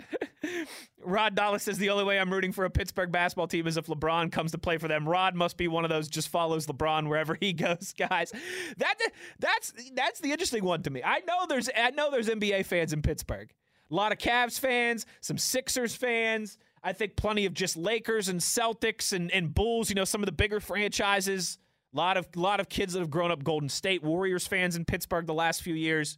Rod 1.04 1.36
Dallas 1.36 1.64
says 1.64 1.78
the 1.78 1.90
only 1.90 2.04
way 2.04 2.20
I'm 2.20 2.32
rooting 2.32 2.52
for 2.52 2.66
a 2.66 2.70
Pittsburgh 2.70 3.12
basketball 3.12 3.48
team 3.48 3.68
is 3.68 3.78
if 3.78 3.88
LeBron 3.88 4.32
comes 4.32 4.52
to 4.52 4.58
play 4.58 4.78
for 4.78 4.88
them. 4.88 5.08
Rod 5.08 5.36
must 5.36 5.58
be 5.58 5.68
one 5.68 5.84
of 5.84 5.90
those 5.90 6.08
just 6.08 6.30
follows 6.30 6.68
LeBron 6.68 7.08
wherever 7.08 7.36
he 7.40 7.54
goes, 7.54 7.94
guys. 7.98 8.32
That 8.78 8.96
that's 9.40 9.74
that's 9.94 10.20
the 10.20 10.32
interesting 10.32 10.64
one 10.64 10.84
to 10.84 10.90
me. 10.90 11.04
I 11.04 11.20
know 11.28 11.46
there's 11.48 11.70
I 11.76 11.92
know 11.92 12.12
there's 12.12 12.30
NBA 12.30 12.66
fans 12.66 12.94
in 12.94 13.02
Pittsburgh. 13.02 13.52
A 13.90 13.96
lot 13.96 14.12
of 14.12 14.18
Cavs 14.18 14.60
fans, 14.60 15.06
some 15.22 15.38
Sixers 15.38 15.96
fans. 15.96 16.58
I 16.84 16.94
think 16.94 17.16
plenty 17.16 17.46
of 17.46 17.54
just 17.54 17.76
Lakers 17.76 18.30
and 18.30 18.40
Celtics 18.40 19.14
and, 19.14 19.32
and 19.32 19.54
Bulls, 19.54 19.90
you 19.90 19.96
know, 19.96 20.06
some 20.06 20.22
of 20.22 20.26
the 20.26 20.32
bigger 20.32 20.60
franchises. 20.60 21.58
A 21.94 21.98
lot 21.98 22.18
of 22.18 22.28
lot 22.36 22.60
of 22.60 22.70
kids 22.70 22.94
that 22.94 23.00
have 23.00 23.10
grown 23.10 23.32
up 23.32 23.44
Golden 23.44 23.70
State 23.70 24.04
Warriors 24.04 24.46
fans 24.46 24.76
in 24.76 24.86
Pittsburgh 24.86 25.26
the 25.26 25.34
last 25.34 25.62
few 25.62 25.74
years. 25.74 26.18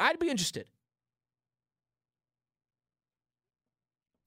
I'd 0.00 0.18
be 0.18 0.30
interested. 0.30 0.68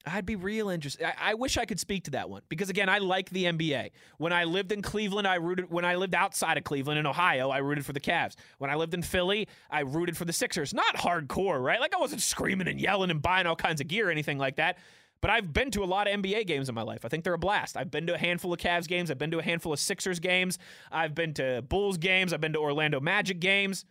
I'd 0.05 0.25
be 0.25 0.35
real 0.35 0.69
interested. 0.69 1.05
I, 1.05 1.31
I, 1.31 1.33
wish 1.35 1.57
I 1.57 1.65
could 1.65 1.79
speak 1.79 2.05
to 2.05 2.11
that 2.11 2.29
one 2.29 2.41
because 2.49 2.69
again, 2.69 2.89
I 2.89 2.97
like 2.97 3.29
the 3.29 3.45
NBA. 3.45 3.91
When 4.17 4.33
I 4.33 4.45
lived 4.45 4.71
in 4.71 4.81
Cleveland, 4.81 5.27
I 5.27 5.35
rooted. 5.35 5.69
When 5.69 5.85
I 5.85 5.95
lived 5.95 6.15
outside 6.15 6.57
of 6.57 6.63
Cleveland 6.63 6.99
in 6.99 7.05
Ohio, 7.05 7.49
I 7.49 7.59
rooted 7.59 7.85
for 7.85 7.93
the 7.93 7.99
Cavs. 7.99 8.35
When 8.57 8.69
I 8.69 8.75
lived 8.75 8.93
in 8.93 9.03
Philly, 9.03 9.47
I 9.69 9.81
rooted 9.81 10.17
for 10.17 10.25
the 10.25 10.33
Sixers. 10.33 10.73
Not 10.73 10.95
hardcore, 10.95 11.63
right? 11.63 11.79
Like 11.79 11.95
I 11.95 11.99
wasn't 11.99 12.21
screaming 12.21 12.67
and 12.67 12.79
yelling 12.79 13.11
and 13.11 13.21
buying 13.21 13.45
all 13.45 13.55
kinds 13.55 13.81
of 13.81 13.87
gear 13.87 14.07
or 14.07 14.11
anything 14.11 14.37
like 14.37 14.55
that. 14.55 14.77
But 15.21 15.29
I've 15.29 15.53
been 15.53 15.69
to 15.71 15.83
a 15.83 15.85
lot 15.85 16.07
of 16.07 16.19
NBA 16.19 16.47
games 16.47 16.67
in 16.67 16.73
my 16.73 16.81
life. 16.81 17.05
I 17.05 17.07
think 17.07 17.23
they're 17.23 17.35
a 17.35 17.39
blast. 17.39 17.77
I've 17.77 17.91
been 17.91 18.07
to 18.07 18.15
a 18.15 18.17
handful 18.17 18.51
of 18.51 18.59
Cavs 18.59 18.87
games. 18.87 19.11
I've 19.11 19.19
been 19.19 19.31
to 19.31 19.39
a 19.39 19.43
handful 19.43 19.71
of 19.71 19.79
Sixers 19.79 20.19
games. 20.19 20.57
I've 20.91 21.13
been 21.13 21.35
to 21.35 21.61
Bulls 21.61 21.97
games. 21.97 22.33
I've 22.33 22.41
been 22.41 22.53
to 22.53 22.59
Orlando 22.59 22.99
Magic 22.99 23.39
games. 23.39 23.85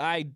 I 0.00 0.28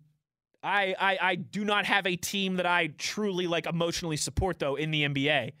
I, 0.61 0.95
I 0.99 1.17
I 1.21 1.35
do 1.35 1.63
not 1.63 1.85
have 1.85 2.05
a 2.05 2.15
team 2.15 2.57
that 2.57 2.65
I 2.65 2.87
truly 2.97 3.47
like 3.47 3.65
emotionally 3.65 4.17
support 4.17 4.59
though 4.59 4.75
in 4.75 4.91
the 4.91 5.03
NBA. 5.03 5.53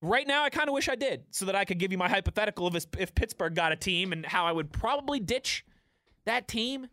Right 0.00 0.26
now, 0.26 0.42
I 0.42 0.50
kind 0.50 0.68
of 0.68 0.74
wish 0.74 0.88
I 0.88 0.96
did, 0.96 1.24
so 1.30 1.44
that 1.44 1.54
I 1.54 1.64
could 1.64 1.78
give 1.78 1.92
you 1.92 1.98
my 1.98 2.08
hypothetical 2.08 2.66
of 2.66 2.74
if, 2.74 3.14
Pittsburgh 3.14 3.54
got 3.54 3.70
a 3.70 3.76
team 3.76 4.12
and 4.12 4.26
how 4.26 4.46
I 4.46 4.50
would 4.50 4.72
probably 4.72 5.20
ditch 5.20 5.64
that 6.24 6.48
team. 6.48 6.88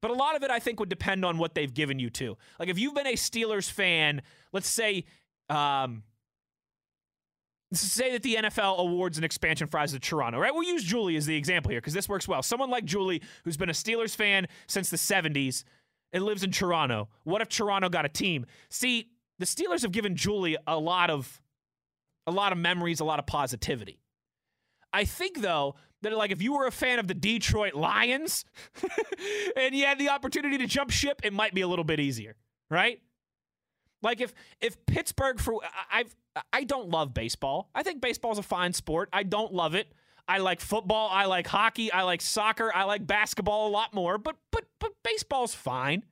But 0.00 0.10
a 0.10 0.14
lot 0.14 0.34
of 0.34 0.42
it, 0.42 0.50
I 0.50 0.58
think, 0.58 0.80
would 0.80 0.88
depend 0.88 1.24
on 1.24 1.36
what 1.36 1.54
they've 1.54 1.72
given 1.72 1.98
you 1.98 2.08
too. 2.08 2.38
Like 2.58 2.70
if 2.70 2.78
you've 2.78 2.94
been 2.94 3.06
a 3.06 3.12
Steelers 3.12 3.70
fan, 3.70 4.22
let's 4.52 4.68
say, 4.68 5.04
um, 5.50 6.02
say 7.72 8.12
that 8.12 8.22
the 8.22 8.36
NFL 8.36 8.78
awards 8.78 9.18
an 9.18 9.24
expansion 9.24 9.68
prize 9.68 9.92
to 9.92 9.98
Toronto, 9.98 10.38
right? 10.38 10.54
We'll 10.54 10.64
use 10.64 10.84
Julie 10.84 11.16
as 11.16 11.26
the 11.26 11.36
example 11.36 11.70
here 11.70 11.80
because 11.80 11.94
this 11.94 12.08
works 12.08 12.26
well. 12.26 12.42
Someone 12.42 12.70
like 12.70 12.84
Julie, 12.84 13.22
who's 13.44 13.56
been 13.56 13.70
a 13.70 13.74
Steelers 13.74 14.16
fan 14.16 14.46
since 14.66 14.88
the 14.88 14.96
70s, 14.96 15.64
and 16.14 16.24
lives 16.24 16.44
in 16.44 16.52
Toronto. 16.52 17.08
What 17.24 17.42
if 17.42 17.48
Toronto 17.48 17.90
got 17.90 18.06
a 18.06 18.08
team? 18.08 18.46
See, 18.70 19.10
the 19.38 19.44
Steelers 19.44 19.82
have 19.82 19.92
given 19.92 20.16
Julie 20.16 20.56
a 20.66 20.78
lot 20.78 21.10
of 21.10 21.42
a 22.26 22.30
lot 22.30 22.52
of 22.52 22.58
memories, 22.58 23.00
a 23.00 23.04
lot 23.04 23.18
of 23.18 23.26
positivity. 23.26 24.00
I 24.92 25.04
think 25.04 25.42
though 25.42 25.74
that 26.02 26.16
like 26.16 26.30
if 26.30 26.40
you 26.40 26.54
were 26.54 26.66
a 26.66 26.72
fan 26.72 26.98
of 27.00 27.08
the 27.08 27.14
Detroit 27.14 27.74
Lions 27.74 28.44
and 29.56 29.74
you 29.74 29.84
had 29.84 29.98
the 29.98 30.08
opportunity 30.08 30.56
to 30.56 30.66
jump 30.66 30.90
ship, 30.90 31.20
it 31.24 31.32
might 31.32 31.52
be 31.52 31.60
a 31.60 31.68
little 31.68 31.84
bit 31.84 32.00
easier, 32.00 32.36
right? 32.70 33.00
Like 34.00 34.20
if 34.20 34.32
if 34.60 34.86
Pittsburgh 34.86 35.40
for 35.40 35.60
I've 35.92 36.14
I 36.52 36.64
don't 36.64 36.90
love 36.90 37.12
baseball. 37.12 37.70
I 37.74 37.82
think 37.82 38.00
baseball's 38.00 38.38
a 38.38 38.42
fine 38.42 38.72
sport. 38.72 39.08
I 39.12 39.24
don't 39.24 39.52
love 39.52 39.74
it. 39.74 39.92
I 40.26 40.38
like 40.38 40.60
football. 40.60 41.08
I 41.10 41.26
like 41.26 41.46
hockey. 41.46 41.92
I 41.92 42.02
like 42.02 42.22
soccer. 42.22 42.74
I 42.74 42.84
like 42.84 43.06
basketball 43.06 43.68
a 43.68 43.70
lot 43.70 43.92
more. 43.94 44.18
But 44.18 44.36
but 44.50 44.64
but 44.80 44.92
baseball's 45.02 45.54
fine. 45.54 46.04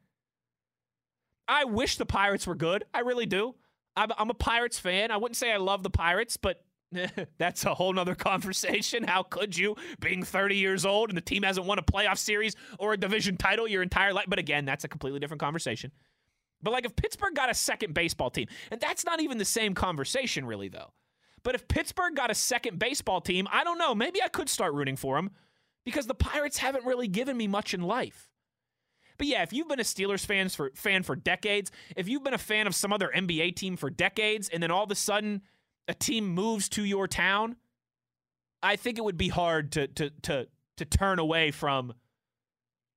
I 1.49 1.65
wish 1.65 1.97
the 1.97 2.07
Pirates 2.07 2.47
were 2.47 2.55
good. 2.55 2.85
I 2.95 3.01
really 3.01 3.27
do. 3.27 3.55
I'm, 3.97 4.11
I'm 4.17 4.31
a 4.31 4.35
Pirates 4.35 4.79
fan. 4.79 5.11
I 5.11 5.17
wouldn't 5.17 5.37
say 5.37 5.53
I 5.53 5.59
love 5.59 5.83
the 5.83 5.91
Pirates, 5.91 6.37
but 6.37 6.65
That's 7.39 7.65
a 7.65 7.75
whole 7.75 7.93
nother 7.93 8.15
conversation. 8.17 9.05
How 9.05 9.23
could 9.23 9.57
you, 9.57 9.77
being 10.01 10.23
30 10.23 10.57
years 10.57 10.85
old 10.85 11.11
and 11.11 11.17
the 11.17 11.23
team 11.23 11.43
hasn't 11.43 11.67
won 11.67 11.79
a 11.79 11.83
playoff 11.83 12.19
series 12.19 12.55
or 12.79 12.93
a 12.93 12.97
division 12.97 13.37
title 13.37 13.67
your 13.67 13.83
entire 13.83 14.13
life? 14.13 14.27
But 14.29 14.39
again, 14.39 14.65
that's 14.65 14.85
a 14.85 14.89
completely 14.89 15.21
different 15.21 15.41
conversation. 15.41 15.93
But 16.63 16.73
like 16.73 16.85
if 16.85 16.95
Pittsburgh 16.95 17.35
got 17.35 17.51
a 17.51 17.55
second 17.55 17.95
baseball 17.95 18.31
team, 18.31 18.47
and 18.71 18.81
that's 18.81 19.05
not 19.05 19.21
even 19.21 19.39
the 19.39 19.45
same 19.45 19.75
conversation, 19.75 20.47
really, 20.47 20.69
though. 20.69 20.93
But 21.45 21.55
if 21.55 21.69
Pittsburgh 21.69 22.15
got 22.15 22.31
a 22.31 22.35
second 22.35 22.79
baseball 22.79 23.21
team, 23.21 23.49
I 23.51 23.65
don't 23.65 23.79
know. 23.79 23.95
Maybe 23.95 24.23
I 24.23 24.29
could 24.29 24.49
start 24.49 24.75
rooting 24.75 24.97
for 24.97 25.17
them 25.17 25.31
because 25.85 26.07
the 26.07 26.15
Pirates 26.15 26.59
haven't 26.59 26.85
really 26.85 27.09
given 27.09 27.37
me 27.37 27.49
much 27.49 27.75
in 27.75 27.83
life. 27.83 28.29
But 29.19 29.27
yeah, 29.27 29.43
if 29.43 29.53
you've 29.53 29.69
been 29.69 29.81
a 29.81 29.85
Steelers 29.85 30.25
fans 30.25 30.55
for 30.55 30.71
fan 30.75 31.03
for 31.03 31.17
decades, 31.17 31.71
if 31.97 32.09
you've 32.09 32.25
been 32.25 32.35
a 32.35 32.39
fan 32.39 32.67
of 32.67 32.75
some 32.75 32.93
other 32.93 33.11
NBA 33.15 33.57
team 33.57 33.77
for 33.77 33.91
decades, 33.91 34.49
and 34.49 34.63
then 34.63 34.71
all 34.71 34.85
of 34.85 34.91
a 34.91 34.97
sudden 34.97 35.43
a 35.89 35.95
team 35.95 36.29
moves 36.29 36.69
to 36.71 36.85
your 36.85 37.07
town, 37.07 37.57
I 38.63 38.77
think 38.77 38.99
it 38.99 39.05
would 39.05 39.19
be 39.19 39.29
hard 39.29 39.73
to 39.73 39.87
to 39.89 40.11
to 40.23 40.49
to 40.77 40.85
turn 40.85 41.19
away 41.19 41.51
from 41.51 41.95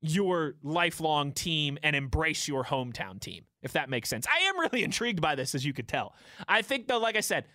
your 0.01 0.55
lifelong 0.63 1.31
team 1.31 1.77
and 1.83 1.95
embrace 1.95 2.47
your 2.47 2.63
hometown 2.63 3.19
team, 3.19 3.45
if 3.61 3.73
that 3.73 3.89
makes 3.89 4.09
sense. 4.09 4.27
I 4.27 4.47
am 4.47 4.59
really 4.59 4.83
intrigued 4.89 5.21
by 5.21 5.35
this, 5.35 5.55
as 5.55 5.65
you 5.65 5.73
could 5.73 5.87
tell. 5.87 6.15
I 6.47 6.61
think 6.61 6.87
though, 6.87 6.99
like 6.99 7.17
I 7.17 7.21
said, 7.21 7.45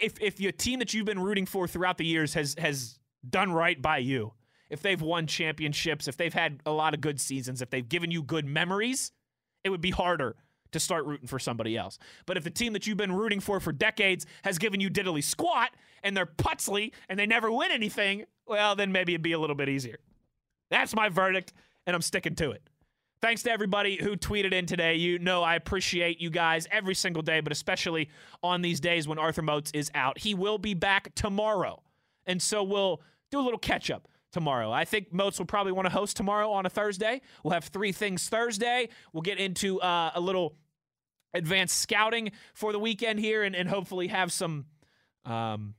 if 0.00 0.20
if 0.20 0.40
your 0.40 0.52
team 0.52 0.78
that 0.78 0.94
you've 0.94 1.06
been 1.06 1.20
rooting 1.20 1.46
for 1.46 1.66
throughout 1.66 1.98
the 1.98 2.06
years 2.06 2.34
has 2.34 2.54
has 2.58 2.98
done 3.28 3.52
right 3.52 3.80
by 3.80 3.98
you, 3.98 4.32
if 4.68 4.82
they've 4.82 5.00
won 5.00 5.26
championships, 5.26 6.08
if 6.08 6.16
they've 6.16 6.32
had 6.32 6.60
a 6.64 6.70
lot 6.70 6.94
of 6.94 7.00
good 7.00 7.20
seasons, 7.20 7.60
if 7.60 7.70
they've 7.70 7.88
given 7.88 8.10
you 8.10 8.22
good 8.22 8.46
memories, 8.46 9.12
it 9.64 9.70
would 9.70 9.80
be 9.80 9.90
harder 9.90 10.36
to 10.72 10.80
start 10.80 11.04
rooting 11.04 11.26
for 11.26 11.38
somebody 11.38 11.76
else. 11.76 11.98
But 12.26 12.36
if 12.36 12.44
the 12.44 12.50
team 12.50 12.72
that 12.74 12.86
you've 12.86 12.96
been 12.96 13.12
rooting 13.12 13.40
for 13.40 13.58
for 13.58 13.72
decades 13.72 14.26
has 14.44 14.58
given 14.58 14.80
you 14.80 14.88
diddly 14.88 15.22
squat 15.22 15.70
and 16.04 16.16
they're 16.16 16.26
putzly 16.26 16.92
and 17.08 17.18
they 17.18 17.26
never 17.26 17.50
win 17.50 17.72
anything, 17.72 18.24
well, 18.46 18.76
then 18.76 18.92
maybe 18.92 19.12
it'd 19.12 19.22
be 19.22 19.32
a 19.32 19.38
little 19.38 19.56
bit 19.56 19.68
easier. 19.68 19.98
That's 20.70 20.94
my 20.94 21.08
verdict, 21.08 21.52
and 21.86 21.96
I'm 21.96 22.02
sticking 22.02 22.36
to 22.36 22.52
it. 22.52 22.69
Thanks 23.22 23.42
to 23.42 23.50
everybody 23.50 23.98
who 24.02 24.16
tweeted 24.16 24.54
in 24.54 24.64
today. 24.64 24.94
You 24.94 25.18
know 25.18 25.42
I 25.42 25.54
appreciate 25.54 26.22
you 26.22 26.30
guys 26.30 26.66
every 26.70 26.94
single 26.94 27.20
day, 27.20 27.40
but 27.40 27.52
especially 27.52 28.08
on 28.42 28.62
these 28.62 28.80
days 28.80 29.06
when 29.06 29.18
Arthur 29.18 29.42
Moats 29.42 29.70
is 29.74 29.90
out. 29.94 30.18
He 30.18 30.34
will 30.34 30.56
be 30.56 30.72
back 30.72 31.14
tomorrow. 31.14 31.82
And 32.26 32.40
so 32.40 32.62
we'll 32.62 33.02
do 33.30 33.38
a 33.38 33.42
little 33.42 33.58
catch 33.58 33.90
up 33.90 34.08
tomorrow. 34.32 34.72
I 34.72 34.86
think 34.86 35.12
Moats 35.12 35.38
will 35.38 35.44
probably 35.44 35.72
want 35.72 35.84
to 35.84 35.92
host 35.92 36.16
tomorrow 36.16 36.50
on 36.50 36.64
a 36.64 36.70
Thursday. 36.70 37.20
We'll 37.44 37.52
have 37.52 37.64
three 37.64 37.92
things 37.92 38.26
Thursday. 38.30 38.88
We'll 39.12 39.20
get 39.20 39.38
into 39.38 39.82
uh, 39.82 40.12
a 40.14 40.20
little 40.20 40.56
advanced 41.34 41.78
scouting 41.78 42.32
for 42.54 42.72
the 42.72 42.78
weekend 42.78 43.18
here 43.20 43.42
and, 43.42 43.54
and 43.54 43.68
hopefully 43.68 44.08
have 44.08 44.32
some 44.32 44.64
um, 45.26 45.74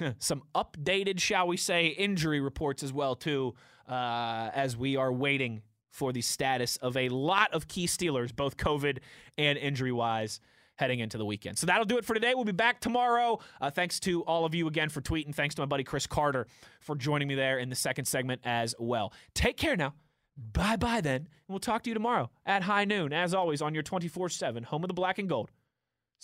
some 0.18 0.42
updated, 0.52 1.20
shall 1.20 1.46
we 1.46 1.58
say, 1.58 1.86
injury 1.86 2.40
reports 2.40 2.82
as 2.82 2.92
well 2.92 3.14
too, 3.14 3.54
uh, 3.88 4.50
as 4.52 4.76
we 4.76 4.96
are 4.96 5.12
waiting 5.12 5.62
for 5.92 6.12
the 6.12 6.22
status 6.22 6.76
of 6.78 6.96
a 6.96 7.08
lot 7.10 7.52
of 7.52 7.68
key 7.68 7.86
Steelers, 7.86 8.34
both 8.34 8.56
COVID 8.56 8.98
and 9.38 9.56
injury 9.58 9.92
wise 9.92 10.40
heading 10.76 10.98
into 11.00 11.18
the 11.18 11.24
weekend. 11.24 11.58
So 11.58 11.66
that'll 11.66 11.84
do 11.84 11.98
it 11.98 12.04
for 12.04 12.14
today. 12.14 12.34
We'll 12.34 12.44
be 12.44 12.52
back 12.52 12.80
tomorrow. 12.80 13.38
Uh, 13.60 13.70
thanks 13.70 14.00
to 14.00 14.22
all 14.22 14.44
of 14.44 14.54
you 14.54 14.66
again 14.66 14.88
for 14.88 15.02
tweeting. 15.02 15.34
Thanks 15.34 15.54
to 15.56 15.62
my 15.62 15.66
buddy 15.66 15.84
Chris 15.84 16.06
Carter 16.06 16.46
for 16.80 16.96
joining 16.96 17.28
me 17.28 17.34
there 17.34 17.58
in 17.58 17.68
the 17.68 17.76
second 17.76 18.06
segment 18.06 18.40
as 18.42 18.74
well. 18.78 19.12
Take 19.34 19.58
care 19.58 19.76
now. 19.76 19.94
Bye 20.36 20.76
bye 20.76 21.02
then. 21.02 21.16
And 21.16 21.28
we'll 21.48 21.60
talk 21.60 21.82
to 21.82 21.90
you 21.90 21.94
tomorrow 21.94 22.30
at 22.46 22.62
high 22.62 22.86
noon, 22.86 23.12
as 23.12 23.34
always, 23.34 23.60
on 23.60 23.74
your 23.74 23.82
24 23.82 24.30
7 24.30 24.64
home 24.64 24.82
of 24.82 24.88
the 24.88 24.94
black 24.94 25.18
and 25.18 25.28
gold, 25.28 25.50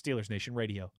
Steelers 0.02 0.30
Nation 0.30 0.54
Radio. 0.54 0.90